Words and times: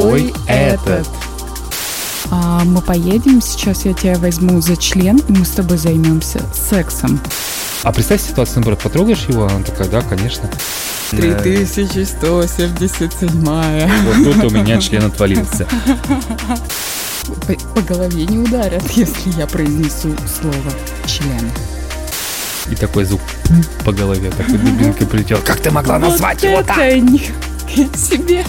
твой 0.00 0.34
этот. 0.46 1.06
А, 2.30 2.62
мы 2.64 2.80
поедем, 2.80 3.42
сейчас 3.42 3.84
я 3.84 3.92
тебя 3.92 4.16
возьму 4.16 4.60
за 4.60 4.76
член, 4.76 5.18
и 5.28 5.32
мы 5.32 5.44
с 5.44 5.50
тобой 5.50 5.78
займемся 5.78 6.40
сексом. 6.52 7.20
А 7.82 7.92
представь 7.92 8.22
ситуацию, 8.22 8.56
наоборот, 8.56 8.80
потрогаешь 8.80 9.26
его, 9.28 9.46
она 9.46 9.62
такая, 9.62 9.86
да, 9.88 10.02
конечно. 10.02 10.50
3177 11.10 13.44
Вот 13.44 14.24
тут 14.24 14.44
у 14.44 14.50
меня 14.50 14.80
член 14.80 15.04
отвалился. 15.04 15.68
По, 17.46 17.54
по 17.74 17.80
голове 17.82 18.24
не 18.26 18.38
ударят, 18.38 18.82
если 18.90 19.30
я 19.38 19.46
произнесу 19.46 20.14
слово 20.40 20.72
член. 21.06 21.50
И 22.70 22.74
такой 22.74 23.04
звук 23.04 23.20
по 23.84 23.92
голове, 23.92 24.30
такой 24.30 24.56
дубинкой 24.58 25.06
прилетел. 25.06 25.38
Как 25.44 25.60
ты 25.60 25.70
могла 25.70 25.98
назвать 25.98 26.42
вот 26.42 26.48
его 26.48 26.60
это 26.60 26.74
так? 26.74 26.94
не 26.94 27.18
себе. 27.96 28.44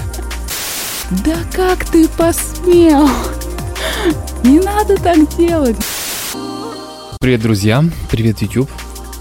Да 1.11 1.37
как 1.53 1.85
ты 1.85 2.07
посмел? 2.07 3.07
Не 4.43 4.59
надо 4.59 4.97
так 4.97 5.35
делать. 5.37 5.77
Привет, 7.19 7.41
друзья. 7.41 7.83
Привет, 8.09 8.41
YouTube. 8.41 8.69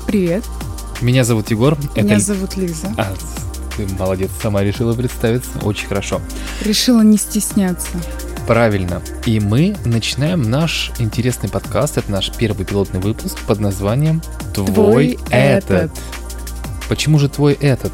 Привет, 0.06 0.44
Меня 1.00 1.24
зовут 1.24 1.50
Егор. 1.50 1.76
меня 1.96 2.14
Это... 2.14 2.20
зовут 2.24 2.56
Лиза. 2.56 2.92
А, 2.96 3.12
ты 3.76 3.86
молодец, 3.98 4.30
сама 4.40 4.62
решила 4.62 4.94
представиться. 4.94 5.50
Очень 5.62 5.88
хорошо. 5.88 6.20
Решила 6.62 7.02
не 7.02 7.16
стесняться. 7.18 7.88
Правильно. 8.46 9.02
И 9.26 9.40
мы 9.40 9.76
начинаем 9.84 10.42
наш 10.42 10.90
интересный 10.98 11.48
подкаст. 11.48 11.98
Это 11.98 12.10
наш 12.10 12.30
первый 12.30 12.64
пилотный 12.66 13.00
выпуск 13.00 13.38
под 13.46 13.60
названием 13.60 14.22
«Твой, 14.54 14.66
Твой 14.66 15.18
этот». 15.30 15.70
этот. 15.70 16.00
Почему 16.88 17.18
же 17.18 17.28
«Твой 17.28 17.54
этот»? 17.54 17.92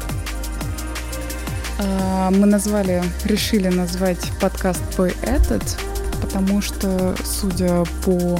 А, 2.21 2.29
Мы 2.29 2.45
назвали, 2.45 3.01
решили 3.25 3.67
назвать 3.67 4.19
подкаст 4.39 4.81
«Твой 4.95 5.11
этот», 5.23 5.63
потому 6.21 6.61
что, 6.61 7.15
судя 7.23 7.83
по, 8.05 8.39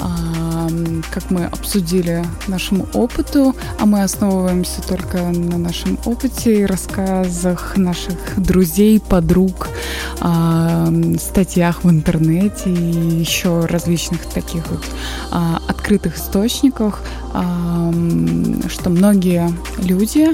а, 0.00 0.68
как 1.10 1.30
мы 1.30 1.46
обсудили 1.46 2.22
нашему 2.46 2.86
опыту, 2.92 3.56
а 3.80 3.86
мы 3.86 4.02
основываемся 4.02 4.82
только 4.82 5.16
на 5.16 5.56
нашем 5.56 5.98
опыте 6.04 6.60
и 6.60 6.66
рассказах 6.66 7.78
наших 7.78 8.18
друзей, 8.36 9.00
подруг, 9.00 9.70
а, 10.20 10.92
статьях 11.18 11.84
в 11.84 11.90
интернете 11.90 12.70
и 12.70 13.18
еще 13.20 13.64
различных 13.64 14.26
таких 14.26 14.66
вот 14.68 14.84
открытых 15.68 16.18
источниках, 16.18 17.00
что 18.68 18.90
многие 18.90 19.50
люди 19.78 20.28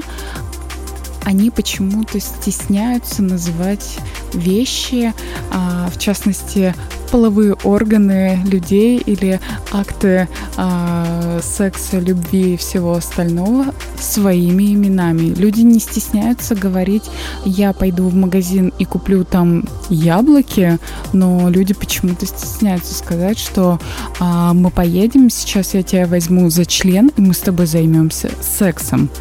они 1.29 1.51
почему-то 1.51 2.19
стесняются 2.19 3.21
называть 3.21 3.99
вещи, 4.33 5.13
а, 5.51 5.87
в 5.93 5.99
частности, 5.99 6.73
половые 7.11 7.53
органы 7.63 8.41
людей 8.45 8.97
или 8.97 9.39
акты 9.71 10.27
а, 10.57 11.39
секса, 11.43 11.99
любви 11.99 12.55
и 12.55 12.57
всего 12.57 12.93
остального 12.93 13.75
своими 13.99 14.73
именами. 14.73 15.35
Люди 15.35 15.61
не 15.61 15.79
стесняются 15.79 16.55
говорить, 16.55 17.03
я 17.45 17.73
пойду 17.73 18.09
в 18.09 18.15
магазин 18.15 18.73
и 18.79 18.85
куплю 18.85 19.23
там 19.23 19.65
яблоки, 19.89 20.79
но 21.13 21.47
люди 21.51 21.75
почему-то 21.75 22.25
стесняются 22.25 22.95
сказать, 22.95 23.37
что 23.37 23.79
а, 24.19 24.55
мы 24.55 24.71
поедем, 24.71 25.29
сейчас 25.29 25.75
я 25.75 25.83
тебя 25.83 26.07
возьму 26.07 26.49
за 26.49 26.65
член, 26.65 27.11
и 27.17 27.21
мы 27.21 27.35
с 27.35 27.39
тобой 27.39 27.67
займемся 27.67 28.31
сексом. 28.41 29.11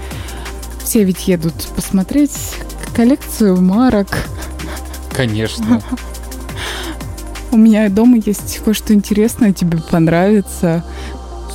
Все 0.89 1.05
ведь 1.05 1.29
едут 1.29 1.69
посмотреть 1.77 2.55
коллекцию 2.97 3.61
марок. 3.61 4.07
Конечно. 5.13 5.83
У 7.51 7.59
меня 7.59 7.91
дома 7.91 8.17
есть 8.17 8.61
кое-что 8.65 8.95
интересное, 8.95 9.53
тебе 9.53 9.77
понравится. 9.91 10.83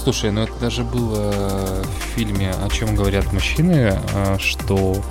Слушай, 0.04 0.30
ну 0.30 0.44
это 0.44 0.54
даже 0.62 0.84
было 0.84 1.34
в 1.82 2.16
фильме 2.16 2.52
«О 2.52 2.70
чем 2.70 2.94
говорят 2.94 3.34
мужчины», 3.34 4.00
а, 4.14 4.38
что 4.38 5.04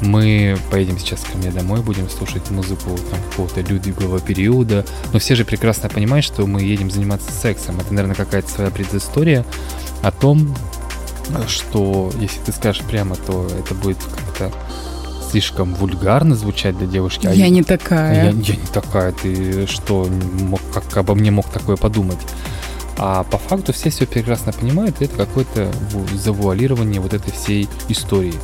мы 0.00 0.56
поедем 0.70 0.96
сейчас 0.96 1.24
ко 1.24 1.36
мне 1.36 1.50
домой, 1.50 1.80
будем 1.80 2.08
слушать 2.08 2.48
музыку 2.50 2.96
там, 3.10 3.18
какого-то 3.30 3.60
людвигового 3.62 4.20
периода, 4.20 4.86
но 5.12 5.18
все 5.18 5.34
же 5.34 5.44
прекрасно 5.44 5.88
понимают, 5.88 6.24
что 6.24 6.46
мы 6.46 6.62
едем 6.62 6.92
заниматься 6.92 7.32
сексом. 7.32 7.80
Это, 7.80 7.92
наверное, 7.92 8.14
какая-то 8.14 8.48
своя 8.48 8.70
предыстория 8.70 9.44
о 10.00 10.12
том, 10.12 10.54
что 11.48 12.10
если 12.20 12.40
ты 12.40 12.52
скажешь 12.52 12.82
прямо, 12.82 13.16
то 13.16 13.46
это 13.58 13.74
будет 13.74 13.98
как-то 14.02 14.52
слишком 15.30 15.74
вульгарно 15.74 16.36
звучать 16.36 16.78
для 16.78 16.86
девушки. 16.86 17.26
а 17.26 17.32
я 17.32 17.48
не 17.48 17.58
Я, 17.58 17.64
такая. 17.64 18.26
я 18.26 18.32
не 18.32 18.66
такая, 18.72 19.12
ты 19.12 19.66
что, 19.66 20.08
мог, 20.40 20.60
как 20.72 20.96
обо 20.96 21.14
мне 21.14 21.30
мог 21.30 21.48
такое 21.48 21.76
подумать? 21.76 22.18
А 22.96 23.24
по 23.24 23.38
факту 23.38 23.72
все 23.72 23.90
все 23.90 24.06
прекрасно 24.06 24.52
понимают, 24.52 25.00
и 25.00 25.06
это 25.06 25.16
какое-то 25.16 25.72
ву- 25.90 26.16
завуалирование 26.16 27.00
вот 27.00 27.12
этой 27.14 27.32
всей 27.32 27.68
истории. 27.88 28.34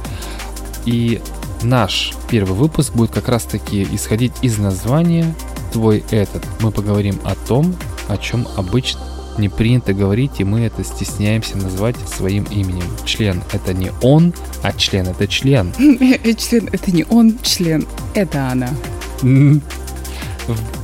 И 0.85 1.21
наш 1.63 2.13
первый 2.29 2.55
выпуск 2.55 2.93
будет 2.95 3.13
как 3.13 3.29
раз-таки 3.29 3.87
исходить 3.93 4.33
из 4.43 4.59
названия 4.59 5.33
«Твой 5.73 6.03
этот». 6.11 6.45
Мы 6.61 6.73
поговорим 6.73 7.21
о 7.23 7.37
том, 7.37 7.77
о 8.09 8.17
чем 8.17 8.49
обычно 8.57 9.01
не 9.39 9.49
принято 9.49 9.93
говорить, 9.93 10.41
и 10.41 10.45
мы 10.45 10.61
это 10.61 10.85
стесняемся 10.85 11.57
назвать 11.57 11.97
своим 12.09 12.45
именем. 12.45 12.85
Член— 13.05 13.43
это 13.53 13.75
не 13.75 13.93
он, 14.03 14.35
а 14.63 14.73
член— 14.73 15.07
это 15.09 15.27
член. 15.27 15.73
Член— 16.37 16.69
это 16.73 16.91
не 16.91 17.05
он, 17.09 17.39
член— 17.43 17.87
это 18.15 18.49
она. 18.49 18.71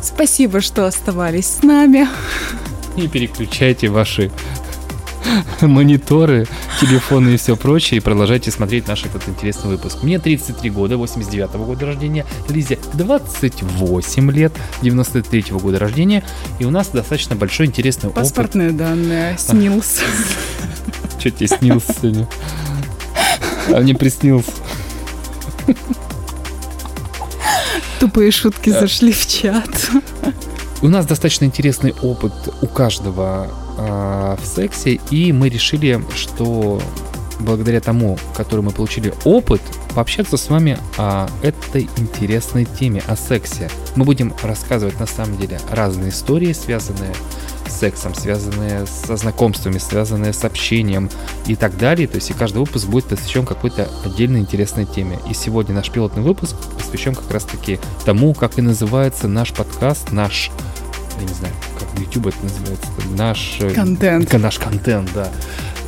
Спасибо, 0.03 0.61
что 0.61 0.87
оставались 0.87 1.47
с 1.47 1.62
нами. 1.62 2.07
Не 2.97 3.09
переключайте 3.09 3.89
ваши 3.89 4.31
мониторы, 5.63 6.47
телефоны 6.81 7.35
и 7.35 7.37
все 7.37 7.57
прочее, 7.57 7.99
и 7.99 8.01
продолжайте 8.01 8.51
смотреть 8.51 8.89
наш 8.89 9.05
этот 9.05 9.29
интересный 9.29 9.71
выпуск. 9.71 10.03
Мне 10.03 10.19
33 10.19 10.71
года, 10.71 10.97
89 10.97 11.51
года 11.55 11.87
рождения, 11.87 12.27
Лизе 12.49 12.79
28 12.95 14.31
лет, 14.31 14.53
93 14.83 15.45
года 15.53 15.79
рождения, 15.79 16.25
и 16.59 16.65
у 16.65 16.71
нас 16.71 16.89
достаточно 16.89 17.37
большой 17.37 17.67
интересный 17.67 18.11
опыт. 18.11 18.23
Паспортные 18.23 18.73
данные. 18.73 19.37
Снился. 19.39 20.03
Что 21.19 21.31
тебе 21.31 21.49
снился 21.49 21.93
сегодня? 21.93 22.29
А 23.73 23.81
мне 23.81 23.95
приснился. 23.95 24.53
Тупые 27.99 28.31
шутки 28.31 28.71
зашли 28.71 29.13
в 29.13 29.27
чат. 29.27 29.91
У 30.83 30.89
нас 30.89 31.07
достаточно 31.07 31.47
интересный 31.47 31.95
опыт 32.03 32.33
у 32.61 32.67
каждого 32.67 33.51
а, 33.77 34.37
в 34.37 34.47
сексе, 34.47 35.01
и 35.11 35.33
мы 35.33 35.49
решили, 35.49 36.01
что 36.15 36.81
благодаря 37.41 37.81
тому, 37.81 38.19
который 38.35 38.61
мы 38.63 38.71
получили 38.71 39.13
опыт, 39.25 39.61
пообщаться 39.95 40.37
с 40.37 40.49
вами 40.49 40.79
о 40.99 41.29
этой 41.43 41.89
интересной 41.97 42.65
теме, 42.65 43.03
о 43.07 43.17
сексе. 43.17 43.71
Мы 43.95 44.05
будем 44.05 44.35
рассказывать 44.43 44.99
на 45.01 45.07
самом 45.07 45.37
деле 45.39 45.61
разные 45.71 46.11
истории, 46.11 46.53
связанные 46.53 47.15
с 47.67 47.79
сексом, 47.79 48.15
связанные 48.15 48.87
со 48.87 49.17
знакомствами, 49.17 49.79
связанные 49.79 50.33
с 50.33 50.45
общением 50.45 51.11
и 51.47 51.57
так 51.57 51.77
далее. 51.77 52.09
То 52.09 52.17
есть 52.17 52.31
и 52.31 52.35
каждый 52.35 52.59
выпуск 52.59 52.87
будет 52.87 53.07
посвящен 53.07 53.45
какой-то 53.45 53.89
отдельной 54.05 54.41
интересной 54.41 54.87
теме. 54.87 55.19
И 55.29 55.35
сегодня 55.35 55.75
наш 55.75 55.91
пилотный 55.91 56.23
выпуск 56.23 56.57
посвящен 56.79 57.15
как 57.15 57.31
раз-таки 57.31 57.79
тому, 58.05 58.35
как 58.35 58.59
и 58.59 58.63
называется 58.63 59.29
наш 59.29 59.53
подкаст, 59.53 60.13
наш 60.13 60.51
я 61.19 61.23
не 61.23 61.35
знаю, 61.35 61.55
YouTube 61.99 62.29
это 62.29 62.37
называется, 62.43 62.87
наш... 63.17 63.57
э, 63.61 63.71
Контент. 63.71 64.33
Наш 64.33 64.59
контент, 64.59 65.11
да. 65.15 65.29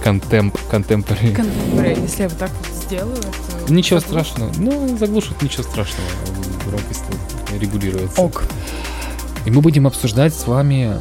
Контемп, 0.02 0.56
контемпори. 0.70 1.34
Контемпорари. 1.34 2.00
Если 2.00 2.22
я 2.22 2.28
вот 2.28 2.38
так 2.38 2.50
вот 2.50 2.82
сделаю, 2.84 3.16
это... 3.18 3.72
Ничего 3.72 4.00
заглушит. 4.00 4.32
страшного. 4.32 4.52
Ну, 4.58 4.96
заглушит, 4.98 5.42
ничего 5.42 5.62
страшного. 5.62 6.08
Громкость 6.66 7.04
регулируется. 7.58 8.20
Ок. 8.20 8.44
И 9.44 9.50
мы 9.50 9.60
будем 9.60 9.86
обсуждать 9.86 10.34
с 10.34 10.46
вами 10.46 10.94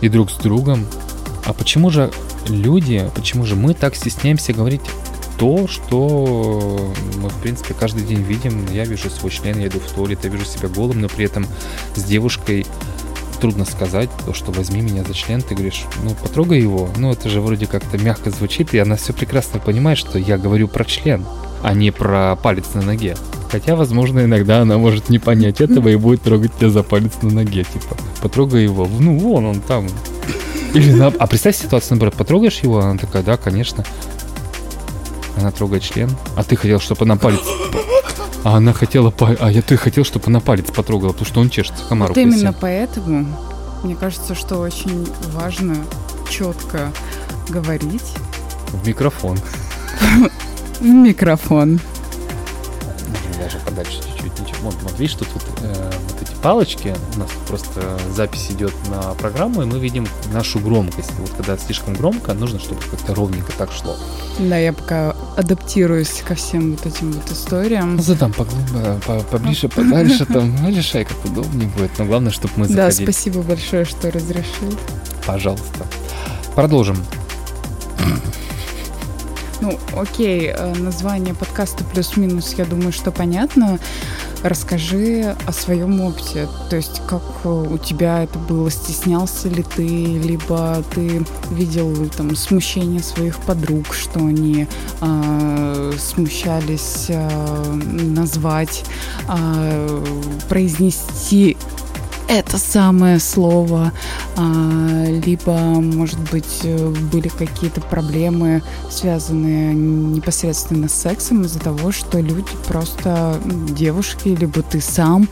и 0.00 0.08
друг 0.08 0.30
с 0.30 0.36
другом, 0.36 0.86
а 1.44 1.52
почему 1.52 1.90
же 1.90 2.10
люди, 2.48 3.10
почему 3.14 3.44
же 3.44 3.56
мы 3.56 3.74
так 3.74 3.96
стесняемся 3.96 4.52
говорить 4.52 4.82
то, 5.38 5.66
что 5.66 6.92
мы, 7.16 7.28
в 7.28 7.36
принципе, 7.40 7.74
каждый 7.74 8.04
день 8.04 8.22
видим. 8.22 8.66
Я 8.72 8.84
вижу 8.84 9.10
свой 9.10 9.30
член, 9.32 9.58
я 9.58 9.66
иду 9.66 9.80
в 9.80 9.90
туалет, 9.90 10.20
я 10.22 10.30
вижу 10.30 10.44
себя 10.44 10.68
голым, 10.68 11.00
но 11.00 11.08
при 11.08 11.24
этом 11.24 11.46
с 11.96 12.02
девушкой 12.04 12.66
трудно 13.44 13.66
сказать, 13.66 14.08
то, 14.24 14.32
что 14.32 14.52
возьми 14.52 14.80
меня 14.80 15.04
за 15.04 15.12
член, 15.12 15.42
ты 15.42 15.54
говоришь, 15.54 15.84
ну, 16.02 16.14
потрогай 16.14 16.62
его. 16.62 16.88
Ну, 16.96 17.12
это 17.12 17.28
же 17.28 17.42
вроде 17.42 17.66
как-то 17.66 17.98
мягко 17.98 18.30
звучит, 18.30 18.72
и 18.72 18.78
она 18.78 18.96
все 18.96 19.12
прекрасно 19.12 19.60
понимает, 19.60 19.98
что 19.98 20.18
я 20.18 20.38
говорю 20.38 20.66
про 20.66 20.82
член, 20.86 21.26
а 21.62 21.74
не 21.74 21.90
про 21.90 22.36
палец 22.36 22.72
на 22.72 22.80
ноге. 22.80 23.18
Хотя, 23.50 23.76
возможно, 23.76 24.20
иногда 24.20 24.62
она 24.62 24.78
может 24.78 25.10
не 25.10 25.18
понять 25.18 25.60
этого 25.60 25.90
и 25.90 25.96
будет 25.96 26.22
трогать 26.22 26.56
тебя 26.56 26.70
за 26.70 26.82
палец 26.82 27.12
на 27.20 27.32
ноге, 27.32 27.64
типа, 27.64 27.98
потрогай 28.22 28.62
его, 28.62 28.88
ну, 28.98 29.18
вон 29.18 29.44
он 29.44 29.60
там. 29.60 29.88
Или. 30.72 30.98
А 30.98 31.26
представь 31.26 31.54
ситуацию, 31.54 31.90
наоборот, 31.96 32.14
потрогаешь 32.14 32.60
его, 32.60 32.78
она 32.78 32.96
такая, 32.96 33.22
да, 33.22 33.36
конечно. 33.36 33.84
Она 35.36 35.50
трогает 35.50 35.82
член, 35.82 36.08
а 36.34 36.44
ты 36.44 36.56
хотел, 36.56 36.80
чтобы 36.80 37.04
она 37.04 37.16
палец... 37.16 37.40
А 38.44 38.58
она 38.58 38.74
хотела, 38.74 39.12
а 39.40 39.50
я 39.50 39.62
ты 39.62 39.78
хотел, 39.78 40.04
чтобы 40.04 40.26
она 40.26 40.38
палец 40.38 40.70
потрогала, 40.70 41.12
потому 41.12 41.26
что 41.26 41.40
он 41.40 41.48
чешется, 41.48 41.82
комар 41.88 42.08
Вот 42.10 42.18
именно 42.18 42.52
поэтому, 42.52 43.26
мне 43.82 43.96
кажется, 43.96 44.34
что 44.34 44.58
очень 44.58 45.08
важно 45.32 45.76
четко 46.30 46.92
говорить. 47.48 48.04
В 48.68 48.86
микрофон. 48.86 49.38
В 50.80 50.84
микрофон. 50.84 51.80
Даже 53.44 53.58
подальше 53.58 54.00
чуть-чуть. 54.02 54.40
Ничего. 54.40 54.58
Вот, 54.62 54.74
вот 54.82 54.98
видишь, 54.98 55.16
тут 55.16 55.28
вот, 55.34 55.42
э, 55.60 55.92
вот 56.08 56.22
эти 56.22 56.34
палочки, 56.42 56.94
у 57.14 57.18
нас 57.18 57.28
просто 57.46 57.98
запись 58.14 58.50
идет 58.50 58.72
на 58.88 59.14
программу, 59.14 59.62
и 59.62 59.66
мы 59.66 59.78
видим 59.78 60.08
нашу 60.32 60.60
громкость. 60.60 61.10
Вот 61.18 61.30
когда 61.36 61.58
слишком 61.58 61.92
громко, 61.92 62.32
нужно, 62.32 62.58
чтобы 62.58 62.80
как-то 62.90 63.14
ровненько 63.14 63.52
так 63.52 63.70
шло. 63.70 63.96
Да, 64.38 64.56
я 64.56 64.72
пока 64.72 65.14
адаптируюсь 65.36 66.22
ко 66.26 66.34
всем 66.34 66.72
вот 66.72 66.86
этим 66.86 67.12
вот 67.12 67.30
историям. 67.30 67.96
Ну, 67.96 68.02
задам 68.02 68.32
поглубже, 68.32 68.98
по, 69.06 69.20
поближе, 69.20 69.68
подальше, 69.68 70.24
там, 70.24 70.56
ну, 70.62 70.74
решай, 70.74 71.04
как 71.04 71.22
удобнее 71.24 71.68
будет. 71.68 71.98
Но 71.98 72.06
главное, 72.06 72.32
чтобы 72.32 72.54
мы 72.56 72.66
заходили. 72.66 73.04
Да, 73.06 73.12
спасибо 73.12 73.42
большое, 73.42 73.84
что 73.84 74.10
разрешил. 74.10 74.78
Пожалуйста. 75.26 75.86
Продолжим. 76.54 76.96
Ну, 79.64 79.78
окей, 79.96 80.52
э, 80.54 80.74
название 80.74 81.32
подкаста 81.34 81.84
плюс-минус, 81.84 82.52
я 82.58 82.66
думаю, 82.66 82.92
что 82.92 83.10
понятно. 83.10 83.78
Расскажи 84.42 85.34
о 85.46 85.52
своем 85.52 86.02
опыте. 86.02 86.48
То 86.68 86.76
есть, 86.76 87.00
как 87.06 87.22
э, 87.44 87.48
у 87.48 87.78
тебя 87.78 88.24
это 88.24 88.38
было, 88.38 88.70
стеснялся 88.70 89.48
ли 89.48 89.62
ты, 89.62 89.86
либо 89.86 90.84
ты 90.94 91.24
видел 91.50 92.10
там 92.10 92.36
смущение 92.36 93.02
своих 93.02 93.38
подруг, 93.38 93.94
что 93.94 94.18
они 94.18 94.66
э, 95.00 95.92
смущались 95.98 97.06
э, 97.08 97.72
назвать, 97.72 98.84
э, 99.30 100.04
произнести 100.50 101.56
это 102.28 102.58
самое 102.58 103.18
слово, 103.18 103.92
а, 104.36 105.04
либо, 105.06 105.52
может 105.52 106.18
быть, 106.30 106.62
были 107.12 107.28
какие-то 107.28 107.80
проблемы, 107.80 108.62
связанные 108.90 109.74
непосредственно 109.74 110.88
с 110.88 110.94
сексом 110.94 111.42
из-за 111.44 111.60
того, 111.60 111.92
что 111.92 112.20
люди 112.20 112.50
просто, 112.66 113.38
девушки, 113.70 114.28
либо 114.28 114.62
ты 114.62 114.80
сам, 114.80 115.28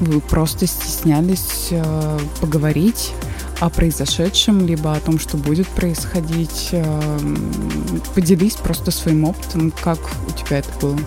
вы 0.00 0.20
просто 0.20 0.66
стеснялись 0.66 1.68
а, 1.72 2.18
поговорить 2.40 3.12
о 3.60 3.70
произошедшем, 3.70 4.66
либо 4.66 4.94
о 4.94 5.00
том, 5.00 5.18
что 5.18 5.36
будет 5.36 5.68
происходить. 5.68 6.70
А, 6.72 7.18
поделись 8.14 8.54
просто 8.54 8.90
своим 8.90 9.24
опытом, 9.24 9.72
как 9.82 9.98
у 10.28 10.32
тебя 10.32 10.58
это 10.58 10.68
было. 10.80 10.98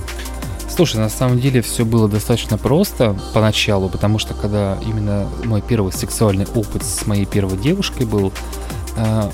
Слушай, 0.78 0.98
на 0.98 1.10
самом 1.10 1.40
деле 1.40 1.64
все 1.64 1.86
было 1.86 2.08
достаточно 2.08 2.56
просто 2.60 3.20
поначалу, 3.34 3.90
потому 3.90 4.20
что 4.20 4.36
когда 4.36 4.78
именно 4.86 5.28
мой 5.44 5.64
первый 5.64 5.92
сексуальный 5.92 6.46
опыт 6.54 6.84
с 6.84 7.08
моей 7.08 7.26
первой 7.26 7.58
девушкой 7.58 8.06
был, 8.06 8.32
э, 8.96 9.32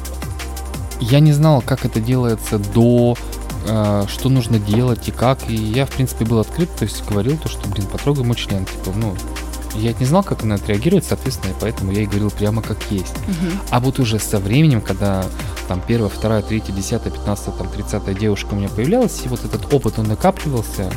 я 1.01 1.19
не 1.19 1.34
знал, 1.34 1.62
как 1.62 1.84
это 1.84 2.00
делается 2.00 2.60
до 2.60 3.18
э, 3.68 4.06
что 4.07 4.30
нужно 4.30 4.57
делать 4.57 5.10
и 5.10 5.12
как. 5.12 5.50
И 5.50 5.54
я, 5.54 5.86
в 5.86 5.90
принципе, 5.90 6.24
был 6.24 6.40
открыт, 6.40 6.74
то 6.78 6.84
есть 6.84 7.06
говорил 7.06 7.36
то, 7.36 7.50
что, 7.50 7.68
блин, 7.68 7.88
потрогай 7.88 8.24
мой 8.24 8.38
член. 8.38 8.63
Типа, 8.63 8.94
ну, 8.96 9.13
я 9.75 9.92
не 9.92 10.06
знал, 10.06 10.24
как 10.24 10.44
она 10.44 10.56
отреагирует, 10.56 11.04
соответственно, 11.04 11.51
и 11.51 11.56
поэтому 11.60 11.92
я 11.92 12.04
и 12.04 12.06
говорил 12.06 12.31
прямо 12.31 12.62
как 12.62 12.78
есть. 12.89 13.13
Мгм. 13.28 13.60
А 13.69 13.81
вот 13.81 14.00
уже 14.00 14.18
со 14.18 14.39
временем, 14.39 14.80
когда 14.80 15.25
там 15.68 15.81
первая, 15.86 16.10
вторая, 16.10 16.42
третья, 16.42 16.72
десятая, 16.72 17.10
пятнадцатая, 17.12 17.54
там 17.56 17.68
тридцатая 17.68 18.16
девушка 18.16 18.54
у 18.54 18.56
меня 18.56 18.69
появлялась, 18.69 19.22
и 19.25 19.28
вот 19.28 19.44
этот 19.44 19.74
опыт, 19.74 20.00
он 20.00 20.07
накапливался. 20.07 20.89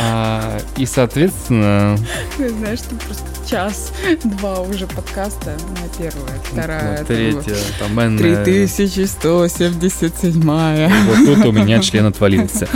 А, 0.00 0.58
и, 0.76 0.86
соответственно, 0.86 1.96
Ты 2.36 2.48
знаешь, 2.50 2.80
что 2.80 2.94
просто 2.96 3.24
час-два 3.48 4.60
уже 4.60 4.86
подкаста. 4.86 5.56
На 5.80 5.88
первая, 5.96 6.38
вторая. 6.42 7.00
ну, 7.00 7.06
третья, 7.06 7.56
там, 7.78 8.00
энная. 8.00 8.44
3177. 8.44 10.42
Вот 10.42 11.18
тут 11.24 11.44
у 11.46 11.52
меня 11.52 11.80
член 11.80 12.06
отвалился. 12.06 12.68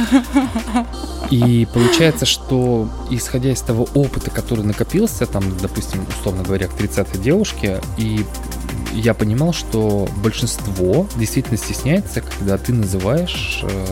И 1.31 1.67
получается, 1.75 2.25
что 2.27 2.89
исходя 3.11 3.51
из 3.53 3.61
того 3.61 3.87
опыта, 3.95 4.31
который 4.31 4.65
накопился, 4.65 5.27
там, 5.27 5.45
допустим, 5.61 6.07
условно 6.09 6.43
говоря, 6.43 6.69
к 6.69 6.73
30-й 6.81 7.19
девушке, 7.19 7.81
и 7.99 8.25
я 8.95 9.13
понимал, 9.15 9.53
что 9.53 10.09
большинство 10.23 11.07
действительно 11.17 11.59
стесняется, 11.59 12.21
когда 12.23 12.57
ты 12.57 12.73
называешь 12.73 13.61
э, 13.63 13.87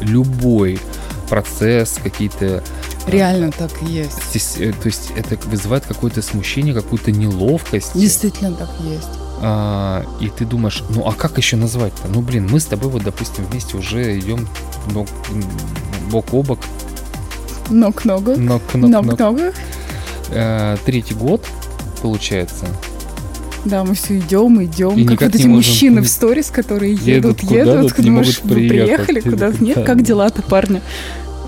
любой 0.00 0.78
процесс, 1.28 1.98
какие-то 2.02 2.62
Реально 3.06 3.50
так 3.52 3.70
и 3.82 3.86
есть. 3.86 4.58
Э, 4.58 4.72
то 4.72 4.86
есть 4.86 5.12
это 5.16 5.36
вызывает 5.48 5.84
какое-то 5.86 6.20
смущение, 6.22 6.74
какую-то 6.74 7.10
неловкость. 7.10 7.92
Действительно 7.94 8.52
так 8.54 8.68
есть. 8.82 9.08
А, 9.40 10.04
и 10.20 10.28
ты 10.28 10.44
думаешь, 10.44 10.82
ну 10.90 11.06
а 11.06 11.12
как 11.12 11.38
еще 11.38 11.56
назвать-то? 11.56 12.08
Ну 12.08 12.20
блин, 12.20 12.48
мы 12.50 12.60
с 12.60 12.64
тобой 12.66 12.90
вот, 12.90 13.04
допустим, 13.04 13.44
вместе 13.44 13.76
уже 13.76 14.18
идем 14.18 14.48
бок, 14.92 15.08
бок 16.10 16.26
о 16.32 16.42
бок, 16.42 16.58
Ног 17.70 18.02
к 18.02 18.04
ногу. 18.04 18.34
ног 18.36 18.62
к 18.66 18.74
Ног 18.74 18.90
ног, 18.90 19.04
к 19.04 19.06
ног. 19.06 19.20
ногу. 19.20 19.40
Э, 20.30 20.76
третий 20.84 21.14
год, 21.14 21.46
получается. 22.02 22.66
Да, 23.64 23.84
мы 23.84 23.94
все 23.94 24.18
идем, 24.18 24.62
идем. 24.62 24.96
И 24.96 25.04
как 25.04 25.20
вот 25.20 25.34
эти 25.34 25.46
мужчины 25.46 26.00
в 26.00 26.08
сторис, 26.08 26.50
которые 26.50 26.94
Едут 26.94 27.42
едут, 27.42 27.50
едут. 27.50 27.98
не 27.98 28.04
думаешь, 28.04 28.40
вы 28.42 28.68
приехали 28.68 29.20
куда-то? 29.20 29.58
Да. 29.58 29.64
Нет, 29.64 29.84
как 29.84 30.02
дела-то, 30.02 30.42
парни? 30.42 30.80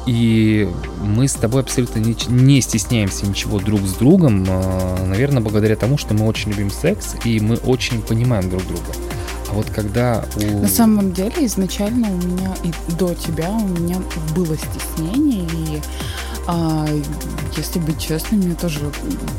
И 0.06 0.68
мы 1.02 1.28
с 1.28 1.34
тобой 1.34 1.60
абсолютно 1.62 1.98
не, 2.00 2.16
не 2.28 2.60
стесняемся 2.62 3.26
ничего 3.26 3.58
друг 3.60 3.80
с 3.82 3.94
другом, 3.94 4.44
э, 4.48 5.04
наверное, 5.06 5.42
благодаря 5.42 5.76
тому, 5.76 5.98
что 5.98 6.14
мы 6.14 6.26
очень 6.26 6.50
любим 6.50 6.70
секс 6.70 7.14
и 7.24 7.38
мы 7.38 7.56
очень 7.56 8.00
понимаем 8.02 8.48
друг 8.48 8.66
друга. 8.66 8.92
А 9.50 9.52
вот 9.52 9.66
когда 9.70 10.24
у... 10.36 10.62
На 10.62 10.68
самом 10.68 11.12
деле, 11.12 11.46
изначально 11.46 12.08
у 12.08 12.16
меня 12.16 12.54
и 12.62 12.72
до 12.94 13.14
тебя 13.14 13.50
у 13.50 13.68
меня 13.68 13.98
было 14.34 14.56
стеснение, 14.56 15.44
и 15.44 15.80
а, 16.52 16.84
если 17.56 17.78
быть 17.78 18.00
честным, 18.00 18.40
мне 18.40 18.56
тоже 18.56 18.80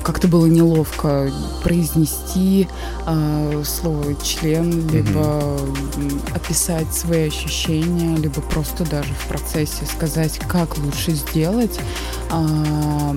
как-то 0.02 0.30
было 0.30 0.46
неловко 0.46 1.30
произнести 1.62 2.70
а, 3.06 3.64
слово 3.66 4.16
член, 4.24 4.88
либо 4.88 5.60
м, 5.98 6.22
описать 6.34 6.94
свои 6.94 7.28
ощущения, 7.28 8.16
либо 8.16 8.40
просто 8.40 8.86
даже 8.86 9.14
в 9.14 9.28
процессе 9.28 9.86
сказать, 9.86 10.40
как 10.48 10.78
лучше 10.78 11.12
сделать. 11.12 11.82
А, 12.30 13.14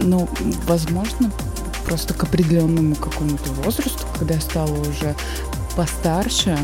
ну, 0.00 0.26
возможно, 0.66 1.30
просто 1.84 2.14
к 2.14 2.22
определенному 2.22 2.94
какому-то 2.94 3.52
возрасту, 3.62 4.06
когда 4.18 4.36
я 4.36 4.40
стала 4.40 4.72
уже 4.72 5.14
постарше, 5.76 6.58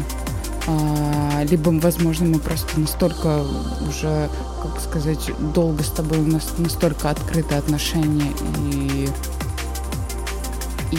либо, 1.48 1.70
возможно, 1.70 2.26
мы 2.26 2.38
просто 2.38 2.78
настолько 2.78 3.42
уже, 3.88 4.28
как 4.62 4.80
сказать, 4.80 5.30
долго 5.54 5.82
с 5.82 5.88
тобой 5.88 6.18
у 6.18 6.26
нас 6.26 6.52
настолько 6.58 7.10
открытые 7.10 7.58
отношения, 7.58 8.32
и 8.72 9.08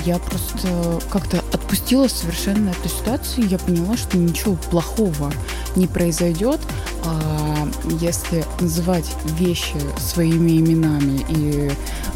я 0.05 0.19
просто 0.19 0.99
как-то 1.09 1.39
отпустила 1.53 2.07
совершенно 2.07 2.69
эту 2.69 2.89
ситуацию, 2.89 3.47
я 3.47 3.57
поняла, 3.57 3.97
что 3.97 4.17
ничего 4.17 4.55
плохого 4.69 5.31
не 5.75 5.87
произойдет, 5.87 6.59
а 7.05 7.67
если 7.99 8.45
называть 8.59 9.09
вещи 9.37 9.75
своими 9.97 10.57
именами 10.57 11.25
и 11.29 11.71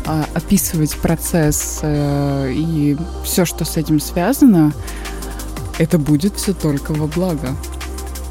а, 0.06 0.26
описывать 0.34 0.96
процесс 0.98 1.80
э, 1.82 2.52
и 2.54 2.98
все, 3.24 3.46
что 3.46 3.66
с 3.66 3.78
этим 3.78 4.00
связано, 4.00 4.74
это 5.78 5.98
будет 5.98 6.36
все 6.38 6.54
только 6.54 6.94
во 6.94 7.08
благо. 7.08 7.56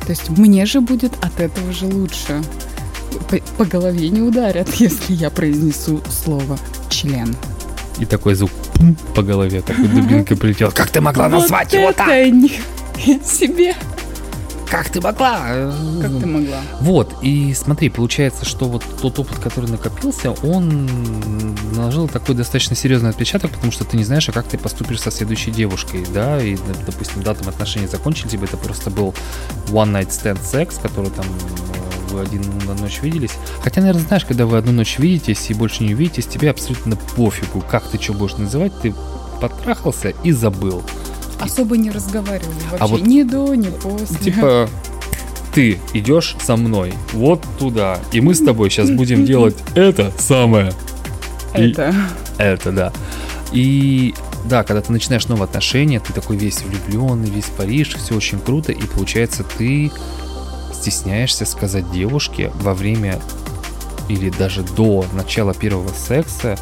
То 0.07 0.11
есть 0.11 0.29
мне 0.31 0.67
же 0.67 0.81
будет 0.81 1.13
от 1.25 1.41
этого 1.41 1.73
же 1.73 1.87
лучше. 1.87 2.43
По, 3.29 3.39
по 3.59 3.65
голове 3.65 4.09
не 4.09 4.21
ударят, 4.21 4.75
если 4.75 5.15
я 5.15 5.31
произнесу 5.31 6.01
слово 6.09 6.59
член. 6.91 7.35
И 7.99 8.05
такой 8.07 8.35
звук 8.35 8.51
пум, 8.75 8.97
по 9.15 9.23
голове, 9.23 9.61
такой 9.63 9.87
дубинкой 9.87 10.37
прилетел. 10.37 10.73
Как 10.73 10.91
ты 10.91 11.01
могла 11.01 11.29
назвать 11.29 11.73
вот 11.73 11.79
его 11.79 11.91
это 11.91 11.99
так? 11.99 12.27
ни- 12.27 13.23
себе. 13.25 13.75
Как 14.71 14.91
ты 14.91 15.01
могла? 15.01 15.71
Как 16.01 16.11
ты 16.11 16.27
могла? 16.27 16.61
Вот, 16.81 17.15
и 17.23 17.55
смотри, 17.55 17.91
получается, 17.91 18.45
что 18.45 18.67
вот 18.67 18.85
тот 19.01 19.19
опыт, 19.19 19.39
который 19.39 19.71
накопился, 19.71 20.33
он 20.43 20.89
наложил 21.75 22.09
такой 22.09 22.35
достаточно 22.35 22.75
серьезный 22.75 23.11
отпечаток, 23.11 23.53
потому 23.53 23.73
что 23.73 23.85
ты 23.85 23.97
не 23.97 24.05
знаешь, 24.05 24.29
а 24.29 24.33
как 24.33 24.47
ты 24.47 24.59
поступишь 24.59 25.01
со 25.01 25.11
следующей 25.11 25.51
девушкой, 25.51 26.05
да, 26.13 26.43
и, 26.43 26.57
допустим, 26.87 27.23
да, 27.23 27.35
там 27.35 27.49
отношения 27.49 27.89
закончились, 27.89 28.33
либо 28.33 28.45
это 28.45 28.57
просто 28.57 28.91
был 28.91 29.15
one 29.69 29.93
night 29.93 30.09
stand 30.09 30.43
секс, 30.43 30.79
который 30.79 31.11
там 31.11 31.25
э, 31.27 32.13
вы 32.13 32.21
один 32.21 32.43
на 32.67 32.75
ночь 32.75 33.01
виделись. 33.03 33.33
Хотя, 33.63 33.81
наверное, 33.81 34.05
знаешь, 34.05 34.25
когда 34.25 34.47
вы 34.47 34.57
одну 34.57 34.73
ночь 34.73 34.99
видитесь 34.99 35.51
и 35.51 35.55
больше 35.55 35.85
не 35.85 35.95
увидитесь, 35.95 36.27
тебе 36.27 36.51
абсолютно 36.51 36.97
пофигу, 36.97 37.61
как 37.61 37.89
ты 37.89 38.01
что 38.01 38.13
будешь 38.15 38.37
называть, 38.37 38.73
ты 38.81 38.95
потрахался 39.41 40.11
и 40.23 40.33
забыл. 40.33 40.83
Особо 41.41 41.77
не 41.77 41.91
разговаривали 41.91 42.55
вообще. 42.71 42.79
А 42.79 42.87
вот- 42.87 43.01
ни 43.03 43.23
до, 43.23 43.55
ни 43.55 43.69
после. 43.69 44.17
Типа, 44.19 44.69
ты 45.53 45.79
идешь 45.93 46.37
со 46.43 46.57
мной 46.57 46.95
вот 47.13 47.45
туда, 47.59 47.99
и 48.13 48.21
мы 48.21 48.35
с 48.35 48.41
тобой 48.45 48.71
сейчас 48.71 48.91
будем 48.91 49.25
делать 49.27 49.57
это 49.75 50.13
самое. 50.19 50.73
И- 51.57 51.71
Это. 51.71 51.95
Это, 52.39 52.73
да. 52.73 52.93
И 53.53 54.15
да, 54.47 54.63
когда 54.65 54.81
ты 54.83 54.93
начинаешь 54.93 55.27
новые 55.29 55.45
отношения, 55.45 56.01
ты 56.01 56.13
такой 56.13 56.37
весь 56.37 56.63
влюбленный, 56.63 57.31
весь 57.31 57.47
Париж, 57.57 57.95
все 57.97 58.15
очень 58.17 58.41
круто, 58.41 58.73
и 58.73 58.83
получается 58.87 59.45
ты 59.57 59.91
стесняешься 60.73 61.47
сказать 61.47 61.91
девушке 61.93 62.51
во 62.61 62.75
время 62.75 63.21
или 64.09 64.29
даже 64.31 64.63
до 64.63 65.07
начала 65.15 65.55
первого 65.55 65.89
секса 65.95 66.59